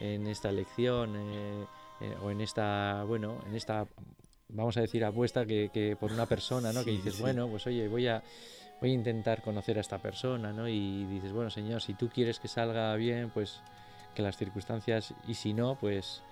en 0.00 0.26
esta 0.26 0.50
elección. 0.50 1.14
Eh, 1.16 1.64
eh, 2.00 2.14
o 2.22 2.30
en 2.30 2.40
esta, 2.40 3.04
bueno, 3.04 3.40
en 3.46 3.54
esta, 3.54 3.86
vamos 4.48 4.76
a 4.76 4.80
decir, 4.80 5.04
apuesta 5.04 5.46
que, 5.46 5.70
que 5.72 5.96
por 5.96 6.12
una 6.12 6.26
persona, 6.26 6.72
¿no? 6.72 6.84
que 6.84 6.90
dices, 6.90 7.20
bueno, 7.20 7.48
pues 7.48 7.66
oye, 7.66 7.88
voy 7.88 8.08
a, 8.08 8.22
voy 8.80 8.90
a 8.90 8.94
intentar 8.94 9.42
conocer 9.42 9.78
a 9.78 9.80
esta 9.80 9.98
persona, 9.98 10.52
¿no? 10.52 10.68
Y 10.68 11.04
dices, 11.06 11.32
bueno, 11.32 11.50
Señor, 11.50 11.82
si 11.82 11.94
tú 11.94 12.08
quieres 12.08 12.38
que 12.38 12.48
salga 12.48 12.94
bien, 12.96 13.30
pues 13.30 13.60
que 14.14 14.22
las 14.22 14.36
circunstancias, 14.36 15.14
y 15.26 15.34
si 15.34 15.52
no, 15.52 15.76
pues 15.80 16.22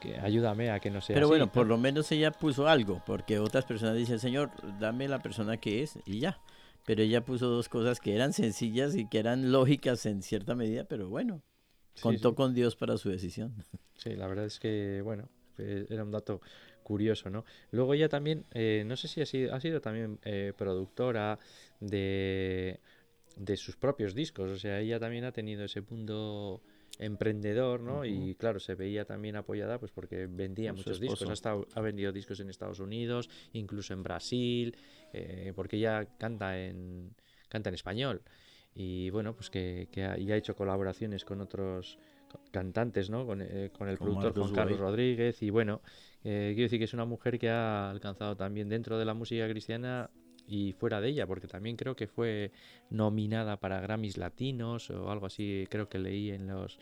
que 0.00 0.18
ayúdame 0.18 0.70
a 0.70 0.80
que 0.80 0.90
no 0.90 1.00
sea 1.00 1.14
Pero 1.14 1.28
bueno, 1.28 1.50
por 1.50 1.66
lo 1.66 1.78
menos 1.78 2.10
ella 2.12 2.30
puso 2.30 2.68
algo, 2.68 3.02
porque 3.06 3.38
otras 3.38 3.64
personas 3.64 3.96
dicen, 3.96 4.18
Señor, 4.18 4.50
dame 4.78 5.08
la 5.08 5.20
persona 5.20 5.56
que 5.56 5.82
es 5.82 5.98
y 6.04 6.20
ya. 6.20 6.38
Pero 6.84 7.02
ella 7.02 7.24
puso 7.24 7.48
dos 7.48 7.68
cosas 7.68 7.98
que 7.98 8.14
eran 8.14 8.32
sencillas 8.32 8.94
y 8.94 9.08
que 9.08 9.18
eran 9.18 9.50
lógicas 9.50 10.06
en 10.06 10.22
cierta 10.22 10.54
medida, 10.54 10.84
pero 10.84 11.08
bueno, 11.08 11.42
contó 12.00 12.34
con 12.34 12.54
Dios 12.54 12.76
para 12.76 12.96
su 12.96 13.10
decisión. 13.10 13.54
Sí, 13.98 14.14
la 14.14 14.26
verdad 14.26 14.44
es 14.44 14.60
que, 14.60 15.00
bueno, 15.02 15.30
era 15.56 16.04
un 16.04 16.10
dato 16.10 16.42
curioso, 16.82 17.30
¿no? 17.30 17.46
Luego 17.70 17.94
ella 17.94 18.10
también, 18.10 18.44
eh, 18.52 18.84
no 18.86 18.94
sé 18.94 19.08
si 19.08 19.22
ha 19.22 19.26
sido, 19.26 19.54
ha 19.54 19.60
sido 19.60 19.80
también 19.80 20.18
eh, 20.22 20.52
productora 20.54 21.38
de, 21.80 22.78
de 23.36 23.56
sus 23.56 23.74
propios 23.76 24.14
discos, 24.14 24.50
o 24.50 24.58
sea, 24.58 24.80
ella 24.80 25.00
también 25.00 25.24
ha 25.24 25.32
tenido 25.32 25.64
ese 25.64 25.80
punto 25.82 26.62
emprendedor, 26.98 27.80
¿no? 27.80 28.04
Y 28.04 28.34
claro, 28.36 28.60
se 28.60 28.74
veía 28.74 29.04
también 29.04 29.36
apoyada 29.36 29.78
pues 29.78 29.92
porque 29.92 30.26
vendía 30.26 30.72
muchos 30.72 31.00
discos, 31.00 31.28
ha, 31.28 31.32
estado, 31.32 31.66
ha, 31.74 31.80
vendido 31.80 32.12
discos 32.12 32.40
en 32.40 32.48
Estados 32.48 32.80
Unidos, 32.80 33.28
incluso 33.52 33.92
en 33.92 34.02
Brasil, 34.02 34.76
eh, 35.12 35.52
porque 35.54 35.76
ella 35.76 36.06
canta 36.18 36.58
en, 36.58 37.14
canta 37.48 37.68
en 37.68 37.74
español. 37.74 38.22
Y 38.76 39.10
bueno, 39.10 39.34
pues 39.34 39.48
que, 39.50 39.88
que 39.90 40.04
ha, 40.04 40.12
ha 40.12 40.36
hecho 40.36 40.54
colaboraciones 40.54 41.24
con 41.24 41.40
otros 41.40 41.98
cantantes, 42.50 43.10
¿no? 43.10 43.26
Con, 43.26 43.40
eh, 43.42 43.70
con 43.76 43.88
el 43.88 43.96
productor 43.96 44.34
Juan 44.34 44.52
Carlos 44.52 44.78
Rodríguez 44.78 45.42
y 45.42 45.50
bueno, 45.50 45.80
eh, 46.24 46.52
quiero 46.54 46.66
decir 46.66 46.78
que 46.78 46.84
es 46.84 46.94
una 46.94 47.04
mujer 47.04 47.38
que 47.38 47.48
ha 47.48 47.90
alcanzado 47.90 48.36
también 48.36 48.68
dentro 48.68 48.98
de 48.98 49.04
la 49.04 49.14
música 49.14 49.48
cristiana 49.48 50.10
y 50.48 50.72
fuera 50.72 51.00
de 51.00 51.08
ella, 51.08 51.26
porque 51.26 51.48
también 51.48 51.76
creo 51.76 51.96
que 51.96 52.06
fue 52.06 52.52
nominada 52.90 53.56
para 53.58 53.80
Grammys 53.80 54.16
Latinos 54.16 54.90
o 54.90 55.10
algo 55.10 55.26
así, 55.26 55.66
creo 55.70 55.88
que 55.88 55.98
leí 55.98 56.30
en 56.30 56.46
los 56.46 56.78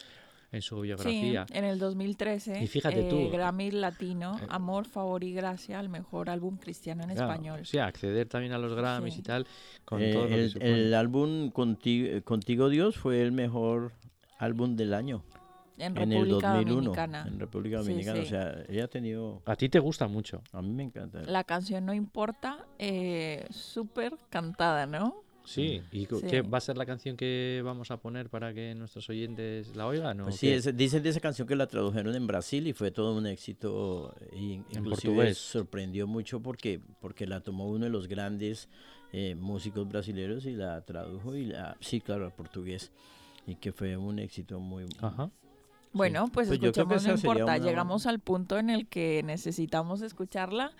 en 0.54 0.62
su 0.62 0.80
biografía. 0.80 1.46
Sí, 1.48 1.54
en 1.56 1.64
el 1.64 1.78
2013. 1.78 2.62
Y 2.62 2.66
fíjate 2.66 3.02
tú. 3.04 3.18
Eh, 3.18 3.30
Grammy 3.30 3.70
Latino, 3.72 4.38
eh, 4.40 4.46
Amor, 4.48 4.86
Favor 4.86 5.24
y 5.24 5.32
Gracia, 5.32 5.80
el 5.80 5.88
mejor 5.88 6.30
álbum 6.30 6.56
cristiano 6.56 7.02
en 7.02 7.10
español. 7.10 7.66
Sí, 7.66 7.78
acceder 7.78 8.28
también 8.28 8.52
a 8.52 8.58
los 8.58 8.74
Grammys 8.74 9.18
y 9.18 9.22
tal. 9.22 9.46
Con 9.84 10.00
eh, 10.00 10.12
todo 10.12 10.26
el, 10.26 10.62
el 10.62 10.94
álbum 10.94 11.50
Contigo, 11.50 12.22
Contigo 12.24 12.68
Dios 12.68 12.96
fue 12.96 13.20
el 13.20 13.32
mejor 13.32 13.92
álbum 14.38 14.76
del 14.76 14.94
año. 14.94 15.24
En, 15.76 15.96
República 15.96 16.58
el 16.58 16.64
2001, 16.66 16.74
Dominicana. 16.74 17.24
En 17.26 17.40
República 17.40 17.78
Dominicana, 17.78 18.20
o 18.20 18.24
sea, 18.24 18.64
ella 18.68 18.84
ha 18.84 18.88
tenido... 18.88 19.42
A 19.44 19.56
ti 19.56 19.68
te 19.68 19.80
gusta 19.80 20.06
mucho. 20.06 20.40
A 20.52 20.62
mí 20.62 20.72
me 20.72 20.84
encanta. 20.84 21.22
La 21.22 21.42
canción 21.42 21.84
No 21.84 21.92
Importa, 21.92 22.64
eh, 22.78 23.44
súper 23.50 24.16
cantada, 24.30 24.86
¿no? 24.86 25.23
Sí, 25.44 25.82
¿y 25.92 26.06
qué 26.06 26.40
va 26.40 26.58
a 26.58 26.60
ser 26.60 26.78
la 26.78 26.86
canción 26.86 27.16
que 27.16 27.60
vamos 27.62 27.90
a 27.90 27.98
poner 27.98 28.30
para 28.30 28.54
que 28.54 28.74
nuestros 28.74 29.08
oyentes 29.10 29.76
la 29.76 29.86
oigan? 29.86 30.18
Pues 30.18 30.36
sí, 30.36 30.50
dicen 30.72 31.02
de 31.02 31.10
esa 31.10 31.20
canción 31.20 31.46
que 31.46 31.54
la 31.54 31.66
tradujeron 31.66 32.14
en 32.14 32.26
Brasil 32.26 32.66
y 32.66 32.72
fue 32.72 32.90
todo 32.90 33.14
un 33.14 33.26
éxito. 33.26 34.14
Y 34.32 34.62
inclusive 34.70 35.34
sorprendió 35.34 36.06
mucho 36.06 36.40
porque, 36.40 36.80
porque 37.00 37.26
la 37.26 37.40
tomó 37.40 37.68
uno 37.68 37.84
de 37.84 37.90
los 37.90 38.08
grandes 38.08 38.68
eh, 39.12 39.34
músicos 39.34 39.86
brasileños 39.86 40.46
y 40.46 40.52
la 40.52 40.80
tradujo 40.80 41.36
y 41.36 41.46
la, 41.46 41.76
sí, 41.80 42.00
claro, 42.00 42.24
al 42.24 42.32
portugués. 42.32 42.90
Y 43.46 43.56
que 43.56 43.72
fue 43.72 43.98
un 43.98 44.18
éxito 44.18 44.58
muy, 44.58 44.86
Ajá. 45.02 45.30
Bueno, 45.92 46.28
pues, 46.32 46.48
pues 46.48 46.60
escuchemos, 46.60 47.06
no 47.06 47.12
importa. 47.14 47.58
Llegamos 47.58 48.06
al 48.06 48.18
punto 48.18 48.58
en 48.58 48.68
el 48.68 48.88
que 48.88 49.22
necesitamos 49.24 50.00
escucharla. 50.00 50.72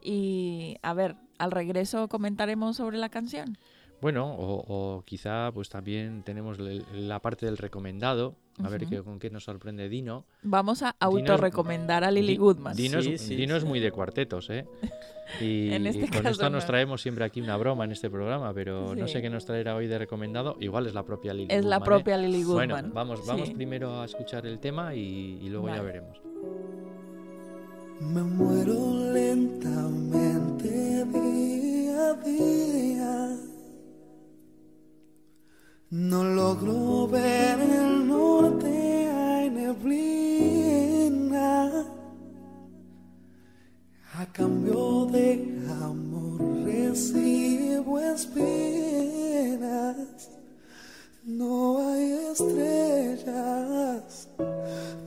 Y 0.00 0.76
a 0.82 0.94
ver, 0.94 1.16
al 1.38 1.50
regreso 1.50 2.08
comentaremos 2.08 2.76
sobre 2.76 2.96
la 2.96 3.10
canción. 3.10 3.58
Bueno, 4.00 4.34
o, 4.38 5.02
quizá 5.06 5.50
pues 5.52 5.68
también 5.68 6.22
tenemos 6.22 6.58
la 6.58 7.20
parte 7.20 7.46
del 7.46 7.56
recomendado, 7.56 8.34
a 8.62 8.68
ver 8.68 8.86
qué, 8.86 9.02
con 9.02 9.18
qué 9.18 9.30
nos 9.30 9.44
sorprende 9.44 9.88
Dino. 9.88 10.26
Vamos 10.42 10.82
a 10.82 10.96
autorrecomendar 11.00 12.04
a 12.04 12.10
Lily 12.10 12.36
Goodman. 12.36 12.76
Dino, 12.76 12.98
es, 12.98 13.64
muy 13.64 13.80
de 13.80 13.90
cuartetos, 13.90 14.50
¿eh? 14.50 14.66
Y, 15.40 15.72
este 15.72 16.08
con 16.08 16.24
esto 16.24 16.48
nos 16.50 16.66
traemos 16.66 17.02
siempre 17.02 17.24
aquí 17.24 17.40
una 17.40 17.56
broma 17.56 17.84
en 17.84 17.90
este 17.90 18.08
programa, 18.08 18.54
pero 18.54 18.94
no 18.94 19.08
sé 19.08 19.20
qué 19.20 19.28
nos 19.28 19.44
traerá 19.44 19.74
hoy 19.74 19.88
de 19.88 19.98
recomendado. 19.98 20.56
Igual 20.60 20.86
es 20.86 20.94
la 20.94 21.02
propia 21.02 21.34
Lily 21.34 21.48
es 21.52 21.64
la 21.64 21.80
propia 21.80 22.14
¿eh? 22.14 22.18
Lily 22.18 22.44
Goodman. 22.44 22.68
Bueno, 22.68 22.90
vamos, 22.92 23.26
vamos 23.26 23.50
primero 23.50 24.00
a 24.00 24.04
escuchar 24.04 24.46
el 24.46 24.60
tema 24.60 24.94
y, 24.94 25.48
luego 25.48 25.68
ya 25.68 25.82
veremos. 25.82 26.20
Me 28.00 28.22
muero 28.22 29.12
lentamente 29.12 31.04
día 31.06 32.10
a 32.10 32.14
día 32.14 33.55
no 35.90 36.24
logro 36.24 37.06
ver 37.06 37.60
el 37.60 38.08
norte, 38.08 39.08
hay 39.08 39.50
neblina. 39.50 40.66
A 44.14 44.26
cambio 44.32 45.06
de 45.06 45.62
amor 45.80 46.40
recibo 46.64 48.00
espinas. 48.00 48.36
No 51.24 51.90
hay 51.90 52.12
estrellas, 52.32 54.28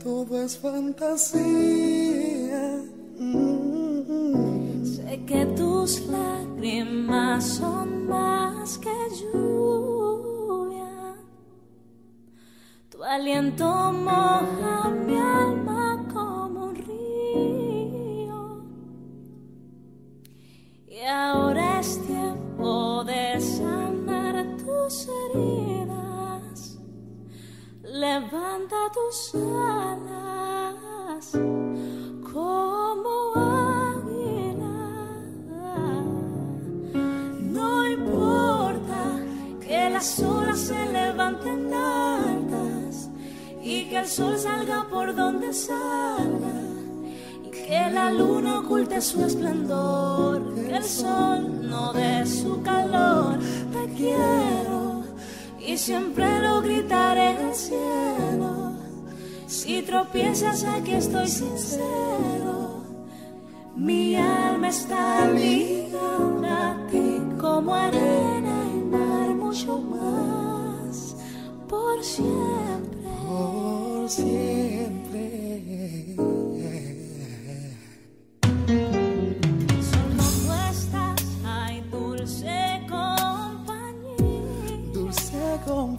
todo 0.02 0.42
es 0.42 0.56
fantasía. 0.58 2.00
Sé 4.84 5.24
que 5.26 5.46
tus 5.56 6.06
lágrimas 6.06 7.44
son 7.44 7.89
tu 13.40 13.46
aliento 13.46 13.92
moja 13.92 14.69
oculte 48.70 49.00
su 49.00 49.24
esplendor, 49.24 50.40
el 50.56 50.84
sol 50.84 51.68
no 51.68 51.92
dé 51.92 52.24
su 52.24 52.62
calor. 52.62 53.36
Te 53.72 53.94
quiero 53.94 55.02
y 55.58 55.76
siempre 55.76 56.40
lo 56.40 56.62
gritaré 56.62 57.30
en 57.32 57.48
el 57.48 57.54
cielo. 57.54 58.72
Si 59.48 59.82
tropiezas 59.82 60.62
aquí 60.62 60.92
estoy 60.92 61.26
sincero, 61.26 62.84
mi 63.74 64.14
alma 64.14 64.68
está 64.68 65.28
ligada 65.32 66.70
a 66.70 66.86
ti 66.92 67.20
como 67.40 67.74
arena 67.74 68.54
y 68.72 68.84
mar 68.84 69.34
mucho 69.34 69.78
más 69.78 71.16
por 71.68 72.04
siempre 72.04 73.00
por 73.26 74.08
siempre. 74.08 75.00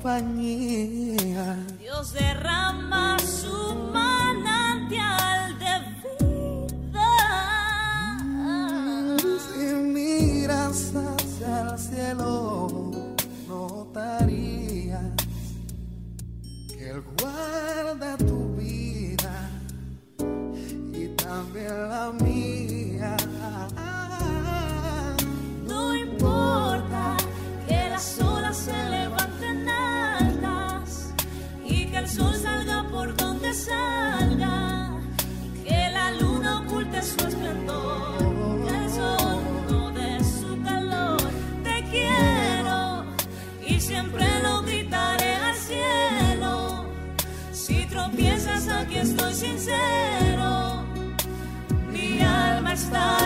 Compañía. 0.01 1.57
Dios 1.79 2.13
derrama 2.13 3.20
estoy 49.01 49.33
sincero, 49.33 50.83
mi 51.91 52.21
alma 52.21 52.73
está. 52.73 53.20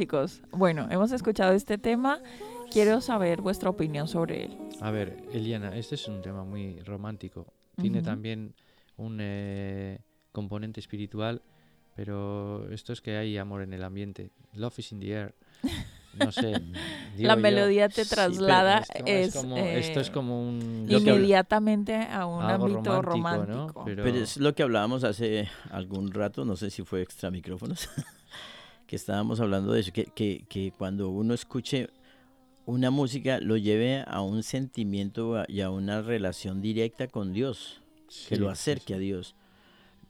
Chicos. 0.00 0.40
Bueno, 0.52 0.88
hemos 0.90 1.12
escuchado 1.12 1.52
este 1.52 1.76
tema. 1.76 2.20
Quiero 2.72 3.02
saber 3.02 3.42
vuestra 3.42 3.68
opinión 3.68 4.08
sobre 4.08 4.44
él. 4.44 4.56
A 4.80 4.90
ver, 4.90 5.22
Eliana, 5.30 5.76
este 5.76 5.96
es 5.96 6.08
un 6.08 6.22
tema 6.22 6.42
muy 6.42 6.80
romántico. 6.80 7.52
Tiene 7.76 7.98
Ujú. 7.98 8.06
también 8.06 8.54
un 8.96 9.18
eh, 9.20 9.98
componente 10.32 10.80
espiritual, 10.80 11.42
pero 11.94 12.66
esto 12.70 12.94
es 12.94 13.02
que 13.02 13.18
hay 13.18 13.36
amor 13.36 13.60
en 13.60 13.74
el 13.74 13.84
ambiente. 13.84 14.30
Love 14.54 14.78
is 14.78 14.90
in 14.92 15.00
the 15.00 15.12
air. 15.12 15.34
No 16.14 16.32
sé. 16.32 16.52
digo 17.18 17.28
La 17.28 17.34
yo. 17.34 17.40
melodía 17.42 17.90
te 17.90 18.04
Sí, 18.06 18.10
pero 18.14 18.22
traslada, 18.30 18.78
esto 18.78 19.04
es, 19.06 19.34
como, 19.34 19.56
eh, 19.58 19.80
esto 19.80 20.00
es 20.00 20.10
como 20.10 20.48
un 20.48 20.86
Inmediatamente 20.88 21.94
a 21.96 22.24
un 22.24 22.42
ámbito 22.42 23.02
romántico, 23.02 23.02
romántico. 23.02 23.80
¿no? 23.80 23.84
Pero, 23.84 24.02
Pero 24.02 24.16
es 24.18 24.38
lo 24.38 24.54
que 24.54 24.62
hablábamos 24.62 25.04
hace 25.04 25.50
algún 25.70 26.10
rato, 26.10 26.46
no 26.46 26.56
sé 26.56 26.70
si 26.70 26.84
fue 26.84 27.02
extra 27.02 27.30
micrófonos, 27.30 27.86
que 28.90 28.96
estábamos 28.96 29.38
hablando 29.38 29.72
de 29.72 29.78
eso, 29.82 29.92
que, 29.92 30.06
que, 30.06 30.44
que 30.48 30.72
cuando 30.76 31.10
uno 31.10 31.32
escuche 31.32 31.90
una 32.66 32.90
música 32.90 33.38
lo 33.38 33.56
lleve 33.56 34.02
a 34.04 34.20
un 34.20 34.42
sentimiento 34.42 35.44
y 35.46 35.60
a 35.60 35.70
una 35.70 36.02
relación 36.02 36.60
directa 36.60 37.06
con 37.06 37.32
Dios, 37.32 37.82
que 38.28 38.34
sí, 38.34 38.36
lo 38.36 38.46
sí, 38.46 38.52
acerque 38.52 38.86
sí. 38.88 38.94
a 38.94 38.98
Dios. 38.98 39.36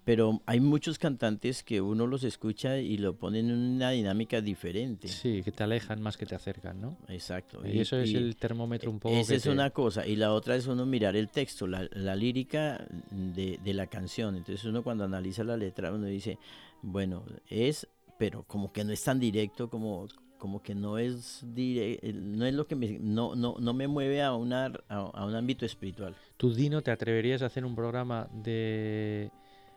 Pero 0.06 0.40
hay 0.46 0.60
muchos 0.60 0.98
cantantes 0.98 1.62
que 1.62 1.82
uno 1.82 2.06
los 2.06 2.24
escucha 2.24 2.78
y 2.78 2.96
lo 2.96 3.16
ponen 3.16 3.50
en 3.50 3.58
una 3.76 3.90
dinámica 3.90 4.40
diferente. 4.40 5.08
Sí, 5.08 5.42
que 5.44 5.52
te 5.52 5.62
alejan 5.62 6.00
más 6.00 6.16
que 6.16 6.24
te 6.24 6.34
acercan, 6.34 6.80
¿no? 6.80 6.96
Exacto. 7.08 7.60
Y, 7.68 7.80
eso 7.80 7.98
es 7.98 8.08
y- 8.08 8.16
el 8.16 8.34
termómetro 8.36 8.90
un 8.90 8.98
poco. 8.98 9.14
Esa 9.14 9.32
que 9.32 9.36
es 9.36 9.42
te- 9.42 9.50
una 9.50 9.68
cosa. 9.68 10.06
Y 10.06 10.16
la 10.16 10.32
otra 10.32 10.56
es 10.56 10.66
uno 10.66 10.86
mirar 10.86 11.16
el 11.16 11.28
texto, 11.28 11.66
la, 11.66 11.86
la 11.92 12.16
lírica 12.16 12.82
de, 13.10 13.60
de 13.62 13.74
la 13.74 13.88
canción. 13.88 14.36
Entonces 14.36 14.64
uno 14.64 14.82
cuando 14.82 15.04
analiza 15.04 15.44
la 15.44 15.58
letra, 15.58 15.92
uno 15.92 16.06
dice, 16.06 16.38
bueno, 16.80 17.22
es, 17.50 17.86
pero 18.20 18.42
como 18.42 18.70
que 18.70 18.84
no 18.84 18.92
es 18.92 19.02
tan 19.02 19.18
directo, 19.18 19.70
como, 19.70 20.06
como 20.36 20.62
que 20.62 20.74
no 20.74 20.98
es 20.98 21.42
dire- 21.54 21.98
no 22.12 22.44
es 22.44 22.52
lo 22.52 22.66
que 22.66 22.76
me, 22.76 22.98
no, 22.98 23.34
no, 23.34 23.56
no 23.58 23.72
me 23.72 23.88
mueve 23.88 24.22
a, 24.22 24.34
una, 24.34 24.70
a 24.88 25.24
un 25.24 25.34
ámbito 25.34 25.64
espiritual. 25.64 26.14
¿Tú, 26.36 26.52
Dino, 26.52 26.82
te 26.82 26.90
atreverías 26.90 27.40
a 27.40 27.46
hacer 27.46 27.64
un 27.64 27.74
programa 27.74 28.28
de 28.30 29.30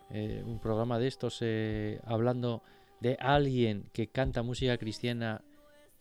eh, 0.09 0.43
un 0.45 0.59
programa 0.59 0.99
de 0.99 1.07
estos 1.07 1.37
eh, 1.39 2.01
hablando 2.03 2.61
de 2.99 3.15
alguien 3.21 3.89
que 3.93 4.07
canta 4.07 4.43
música 4.43 4.77
cristiana 4.77 5.41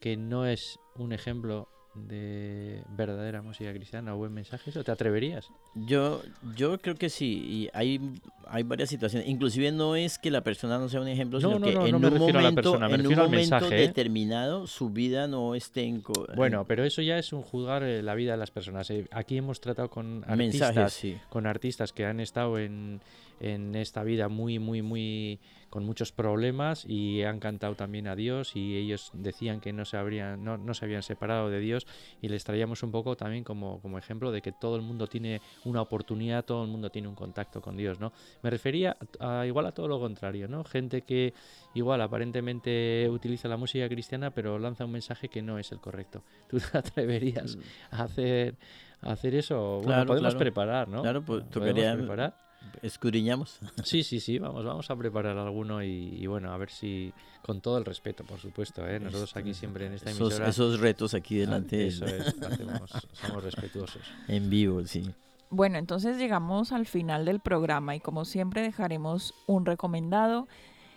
que 0.00 0.16
no 0.16 0.44
es 0.44 0.81
un 0.96 1.12
ejemplo 1.12 1.68
de 1.94 2.83
verdadera 2.90 3.42
música 3.42 3.72
cristiana 3.72 4.14
o 4.14 4.18
buen 4.18 4.33
mensaje? 4.33 4.70
¿Eso 4.70 4.83
te 4.83 4.90
atreverías? 4.90 5.48
Yo, 5.74 6.22
yo 6.57 6.78
creo 6.78 6.94
que 6.94 7.11
sí, 7.11 7.42
y 7.44 7.68
hay, 7.72 8.00
hay 8.46 8.62
varias 8.62 8.88
situaciones. 8.88 9.28
Inclusive 9.28 9.72
no 9.72 9.96
es 9.96 10.18
que 10.18 10.31
la 10.31 10.42
persona 10.42 10.78
no 10.78 10.88
sea 10.88 11.00
un 11.00 11.09
ejemplo, 11.09 11.40
No, 11.40 11.48
sino 11.48 11.59
no, 11.59 11.66
que 11.66 11.74
no, 11.74 11.87
en 11.87 11.94
un 11.94 12.02
momento, 12.02 12.55
persona, 12.55 12.88
me 12.88 12.94
en 12.94 13.00
un 13.00 13.05
refiero 13.05 13.22
al 13.22 13.28
momento 13.28 13.55
mensaje, 13.55 13.76
¿eh? 13.76 13.87
determinado 13.88 14.66
su 14.66 14.90
vida 14.90 15.26
no 15.26 15.55
esté 15.55 15.85
en... 15.85 16.02
Bueno, 16.35 16.64
pero 16.66 16.85
eso 16.85 17.02
ya 17.02 17.18
es 17.18 17.33
un 17.33 17.42
juzgar 17.42 17.83
eh, 17.83 18.02
la 18.02 18.14
vida 18.14 18.33
de 18.33 18.38
las 18.38 18.50
personas. 18.50 18.90
Eh, 18.90 19.07
Aquí 19.11 19.37
hemos 19.37 19.61
tratado 19.61 19.90
con 19.90 20.24
en 20.26 20.38
mensajes, 20.38 20.76
artistas 20.76 20.92
sí. 20.92 21.18
con 21.28 21.46
artistas 21.46 21.92
que 21.92 22.07
han 22.07 22.20
estado 22.20 22.59
en, 22.59 23.00
en 23.42 23.74
esta 23.74 24.02
vida 24.05 24.28
muy, 24.28 24.59
muy, 24.59 24.81
muy 24.83 25.40
con 25.68 25.85
muchos 25.85 26.12
problemas 26.12 26.85
y 26.87 27.22
han 27.22 27.40
cantado 27.40 27.74
también 27.74 28.07
a 28.07 28.14
Dios 28.14 28.55
y 28.57 28.76
ellos 28.76 29.11
decían 29.14 29.61
que 29.61 29.72
no 29.72 29.85
se 29.85 29.96
habrían, 29.96 30.44
no, 30.44 30.59
no 30.59 30.74
se 30.74 30.85
habían 30.85 31.02
separado 31.02 31.50
de 31.50 31.59
Dios 31.61 31.87
y 32.20 32.28
les 32.28 32.44
traíamos 32.44 32.83
un 32.83 32.92
poco 32.92 33.16
también 33.16 33.42
como, 33.42 33.81
como 33.81 33.98
ejemplo 33.98 34.31
de 34.31 34.42
que 34.42 34.52
todo 34.52 34.76
el 34.76 34.83
mundo 34.83 35.07
tiene 35.07 35.40
una 35.64 35.81
oportunidad, 35.83 36.44
todo 36.44 36.62
el 36.64 36.70
mundo 36.70 36.90
tiene 36.90 37.09
un 37.09 37.14
contacto 37.14 37.61
con 37.61 37.76
Dios, 37.76 37.98
¿no? 37.98 38.12
Me 38.42 38.50
refería 38.50 38.96
a, 39.18 39.44
igual 39.46 39.66
a 39.66 39.72
todo 39.72 39.88
lo 39.88 39.98
contrario, 39.98 40.46
¿no? 40.46 40.62
Gente 40.64 41.02
que 41.02 41.33
igual 41.74 42.00
aparentemente 42.02 43.09
utiliza 43.11 43.48
la 43.48 43.57
música 43.57 43.88
cristiana 43.88 44.31
pero 44.31 44.59
lanza 44.59 44.85
un 44.85 44.92
mensaje 44.92 45.28
que 45.28 45.42
no 45.42 45.59
es 45.59 45.72
el 45.72 45.81
correcto. 45.81 46.22
¿Tú 46.48 46.59
te 46.61 46.78
atreverías 46.78 47.57
a 47.90 48.05
hacer, 48.05 48.57
a 49.00 49.12
hacer 49.12 49.35
eso? 49.35 49.76
Bueno, 49.76 49.83
Claro, 49.87 50.07
podemos 50.07 50.35
claro. 50.35 50.38
preparar, 50.38 50.88
¿no? 50.88 51.02
Claro, 51.02 51.24
pues, 51.24 51.44
¿Podemos 51.44 51.83
tocaría- 51.83 51.94
preparar? 51.96 52.51
Escudriñamos. 52.83 53.59
Sí, 53.85 54.03
sí, 54.03 54.18
sí, 54.20 54.38
vamos, 54.38 54.64
vamos 54.64 54.90
a 54.90 54.96
preparar 54.96 55.37
alguno 55.38 55.83
y, 55.83 56.16
y 56.18 56.27
bueno, 56.27 56.53
a 56.53 56.57
ver 56.57 56.70
si, 56.70 57.12
con 57.42 57.61
todo 57.61 57.79
el 57.79 57.85
respeto, 57.85 58.25
por 58.25 58.38
supuesto, 58.40 58.87
¿eh? 58.88 58.98
nosotros 58.98 59.37
aquí 59.37 59.55
siempre 59.55 59.87
en 59.87 59.92
esta 59.94 60.11
esos, 60.11 60.20
emisora... 60.33 60.48
esos 60.48 60.81
retos 60.81 61.14
aquí 61.14 61.37
ah, 61.37 61.40
delante 61.40 61.87
Eso 61.87 62.07
es, 62.07 62.27
hacemos- 62.42 62.90
somos 63.12 63.44
respetuosos. 63.44 64.03
en 64.29 64.51
vivo, 64.51 64.85
sí. 64.85 65.09
Bueno, 65.51 65.79
entonces 65.79 66.16
llegamos 66.16 66.72
al 66.72 66.87
final 66.87 67.25
del 67.25 67.38
programa 67.40 67.94
y 67.94 68.01
como 68.01 68.25
siempre 68.25 68.62
dejaremos 68.62 69.35
un 69.46 69.66
recomendado. 69.66 70.48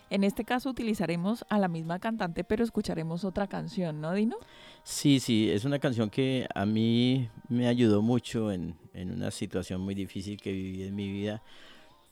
En 0.09 0.23
este 0.23 0.45
caso 0.45 0.69
utilizaremos 0.69 1.45
a 1.49 1.57
la 1.59 1.67
misma 1.67 1.99
cantante, 1.99 2.43
pero 2.43 2.63
escucharemos 2.63 3.25
otra 3.25 3.47
canción, 3.47 3.99
¿no, 4.01 4.13
Dino? 4.13 4.37
Sí, 4.87 5.19
sí, 5.19 5.49
es 5.49 5.65
una 5.65 5.79
canción 5.79 6.11
que 6.11 6.47
a 6.53 6.63
mí 6.67 7.27
me 7.49 7.67
ayudó 7.67 8.03
mucho 8.03 8.51
en, 8.51 8.75
en 8.93 9.11
una 9.11 9.31
situación 9.31 9.81
muy 9.81 9.95
difícil 9.95 10.39
que 10.39 10.51
viví 10.51 10.83
en 10.83 10.95
mi 10.95 11.11
vida. 11.11 11.41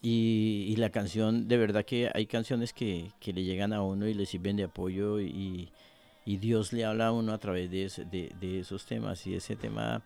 Y, 0.02 0.66
y 0.70 0.76
la 0.78 0.90
canción, 0.90 1.48
de 1.48 1.58
verdad 1.58 1.86
que 1.86 2.10
hay 2.14 2.26
canciones 2.26 2.74
que, 2.74 3.12
que 3.20 3.32
le 3.32 3.44
llegan 3.44 3.74
a 3.74 3.84
uno 3.84 4.08
y 4.08 4.16
le 4.16 4.26
sirven 4.26 4.58
de 4.58 4.64
apoyo 4.64 5.22
y, 5.22 5.72
y 6.26 6.38
Dios 6.38 6.74
le 6.74 6.84
habla 6.86 7.08
a 7.08 7.12
uno 7.12 7.34
a 7.34 7.38
través 7.38 7.70
de, 7.70 8.34
de, 8.40 8.60
esos 8.60 8.86
temas. 8.88 9.28
Y 9.28 9.36
ese 9.36 9.56
tema 9.56 10.04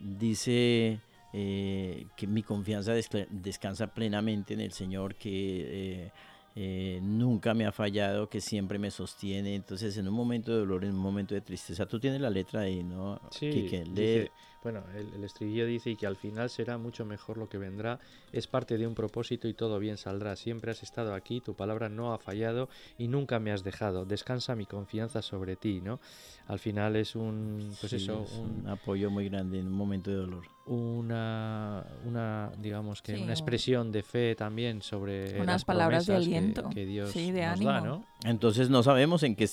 dice 0.00 1.00
eh, 1.32 2.06
que 2.16 2.26
mi 2.26 2.42
confianza 2.42 2.94
descansa 3.30 3.94
plenamente 3.94 4.54
en 4.54 4.60
el 4.60 4.72
Señor, 4.72 5.14
que... 5.14 6.06
eh, 6.06 6.12
eh, 6.54 7.00
nunca 7.02 7.54
me 7.54 7.64
ha 7.66 7.72
fallado, 7.72 8.28
que 8.28 8.40
siempre 8.40 8.78
me 8.78 8.90
sostiene. 8.90 9.54
Entonces, 9.54 9.96
en 9.96 10.08
un 10.08 10.14
momento 10.14 10.52
de 10.52 10.58
dolor, 10.58 10.84
en 10.84 10.90
un 10.92 10.98
momento 11.00 11.34
de 11.34 11.40
tristeza, 11.40 11.86
tú 11.86 11.98
tienes 11.98 12.20
la 12.20 12.30
letra 12.30 12.60
ahí, 12.60 12.82
¿no? 12.82 13.20
Sí? 13.30 13.50
Lee- 13.94 13.94
dice- 13.94 14.30
bueno, 14.62 14.84
el, 14.96 15.12
el 15.14 15.24
estribillo 15.24 15.66
dice 15.66 15.90
y 15.90 15.96
que 15.96 16.06
al 16.06 16.16
final 16.16 16.48
será 16.50 16.78
mucho 16.78 17.04
mejor 17.04 17.36
lo 17.38 17.48
que 17.48 17.58
vendrá, 17.58 17.98
es 18.32 18.46
parte 18.46 18.78
de 18.78 18.86
un 18.86 18.94
propósito 18.94 19.48
y 19.48 19.54
todo 19.54 19.78
bien 19.78 19.96
saldrá. 19.96 20.36
Siempre 20.36 20.70
has 20.70 20.82
estado 20.82 21.14
aquí, 21.14 21.40
tu 21.40 21.54
palabra 21.54 21.88
no 21.88 22.12
ha 22.14 22.18
fallado 22.18 22.68
y 22.98 23.08
nunca 23.08 23.38
me 23.40 23.52
has 23.52 23.64
dejado. 23.64 24.04
Descansa 24.04 24.54
mi 24.54 24.66
confianza 24.66 25.22
sobre 25.22 25.56
ti, 25.56 25.80
¿no? 25.80 26.00
Al 26.46 26.58
final 26.58 26.96
es 26.96 27.14
un, 27.16 27.74
pues 27.80 27.90
sí, 27.90 27.96
eso, 27.96 28.24
es 28.24 28.32
un, 28.38 28.60
un 28.62 28.68
apoyo 28.68 29.10
muy 29.10 29.28
grande 29.28 29.58
en 29.58 29.66
un 29.66 29.72
momento 29.72 30.10
de 30.10 30.16
dolor. 30.16 30.44
una, 30.66 31.84
una 32.04 32.50
digamos 32.58 33.02
que 33.02 33.12
Sí, 33.12 33.16
una 33.16 33.24
un- 33.24 33.30
expresión 33.30 33.92
de 33.92 34.02
fe 34.02 34.34
también 34.34 34.82
sobre 34.82 35.34
Unas 35.34 35.46
las 35.46 35.64
palabras 35.64 36.06
de 36.06 36.12
promesas 36.14 36.28
que 36.32 36.38
aliento. 36.38 36.70
que 36.70 36.86
Dios 36.86 37.10
sí, 37.10 37.30
de 37.32 37.42
nos 37.42 37.52
ánimo. 37.58 37.70
da, 37.72 37.80
¿no? 37.80 38.04
Entonces 38.24 38.70
no 38.70 38.82
sabemos 38.82 39.22
en 39.24 39.34
qué, 39.34 39.48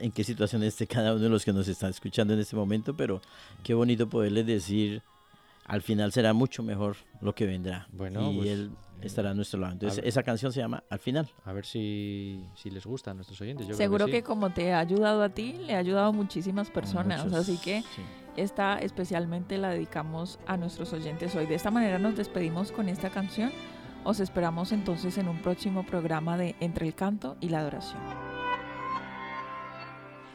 en 0.00 0.12
qué 0.12 0.24
situación 0.24 0.62
esté 0.64 0.86
cada 0.86 1.12
uno 1.14 1.22
de 1.22 1.28
los 1.30 1.44
que 1.44 1.52
nos 1.52 1.66
están 1.68 1.90
escuchando 1.90 2.34
en 2.34 2.40
este 2.40 2.56
momento, 2.56 2.94
pero 2.94 3.20
qué 3.62 3.72
bonito 3.74 4.06
poderles 4.08 4.41
decir, 4.44 5.02
al 5.66 5.82
final 5.82 6.12
será 6.12 6.32
mucho 6.32 6.62
mejor 6.62 6.96
lo 7.20 7.34
que 7.34 7.46
vendrá. 7.46 7.88
Bueno, 7.92 8.32
y 8.32 8.36
pues, 8.36 8.48
Él 8.50 8.70
estará 9.00 9.30
a 9.30 9.34
nuestro 9.34 9.60
lado. 9.60 9.72
Entonces 9.74 10.02
esa 10.04 10.22
canción 10.22 10.52
se 10.52 10.60
llama 10.60 10.82
Al 10.88 10.98
final. 10.98 11.30
A 11.44 11.52
ver 11.52 11.64
si, 11.64 12.44
si 12.54 12.70
les 12.70 12.86
gusta 12.86 13.10
a 13.10 13.14
nuestros 13.14 13.40
oyentes. 13.40 13.66
Yo 13.66 13.74
Seguro 13.74 14.04
creo 14.06 14.16
que, 14.16 14.22
como 14.22 14.50
te 14.50 14.72
ha 14.72 14.78
ayudado 14.78 15.22
a 15.22 15.28
ti, 15.28 15.54
le 15.54 15.74
ha 15.74 15.78
ayudado 15.78 16.08
a 16.08 16.12
muchísimas 16.12 16.70
personas. 16.70 17.24
Muchos, 17.24 17.38
así 17.38 17.58
que 17.58 17.82
sí. 17.82 18.02
esta 18.36 18.78
especialmente 18.78 19.58
la 19.58 19.70
dedicamos 19.70 20.38
a 20.46 20.56
nuestros 20.56 20.92
oyentes 20.92 21.34
hoy. 21.34 21.46
De 21.46 21.54
esta 21.54 21.70
manera 21.70 21.98
nos 21.98 22.16
despedimos 22.16 22.72
con 22.72 22.88
esta 22.88 23.10
canción. 23.10 23.52
Os 24.04 24.18
esperamos 24.18 24.72
entonces 24.72 25.16
en 25.18 25.28
un 25.28 25.40
próximo 25.42 25.86
programa 25.86 26.36
de 26.36 26.56
Entre 26.58 26.86
el 26.86 26.94
canto 26.94 27.36
y 27.40 27.50
la 27.50 27.60
adoración. 27.60 28.31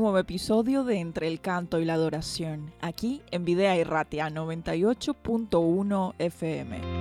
nuevo 0.00 0.16
episodio 0.16 0.82
de 0.82 0.98
Entre 0.98 1.28
el 1.28 1.40
canto 1.42 1.78
y 1.78 1.84
la 1.84 1.92
adoración, 1.92 2.72
aquí 2.80 3.20
en 3.30 3.44
Videa 3.44 3.76
y 3.76 3.84
Ratia 3.84 4.30
98.1 4.30 6.14
FM. 6.18 6.99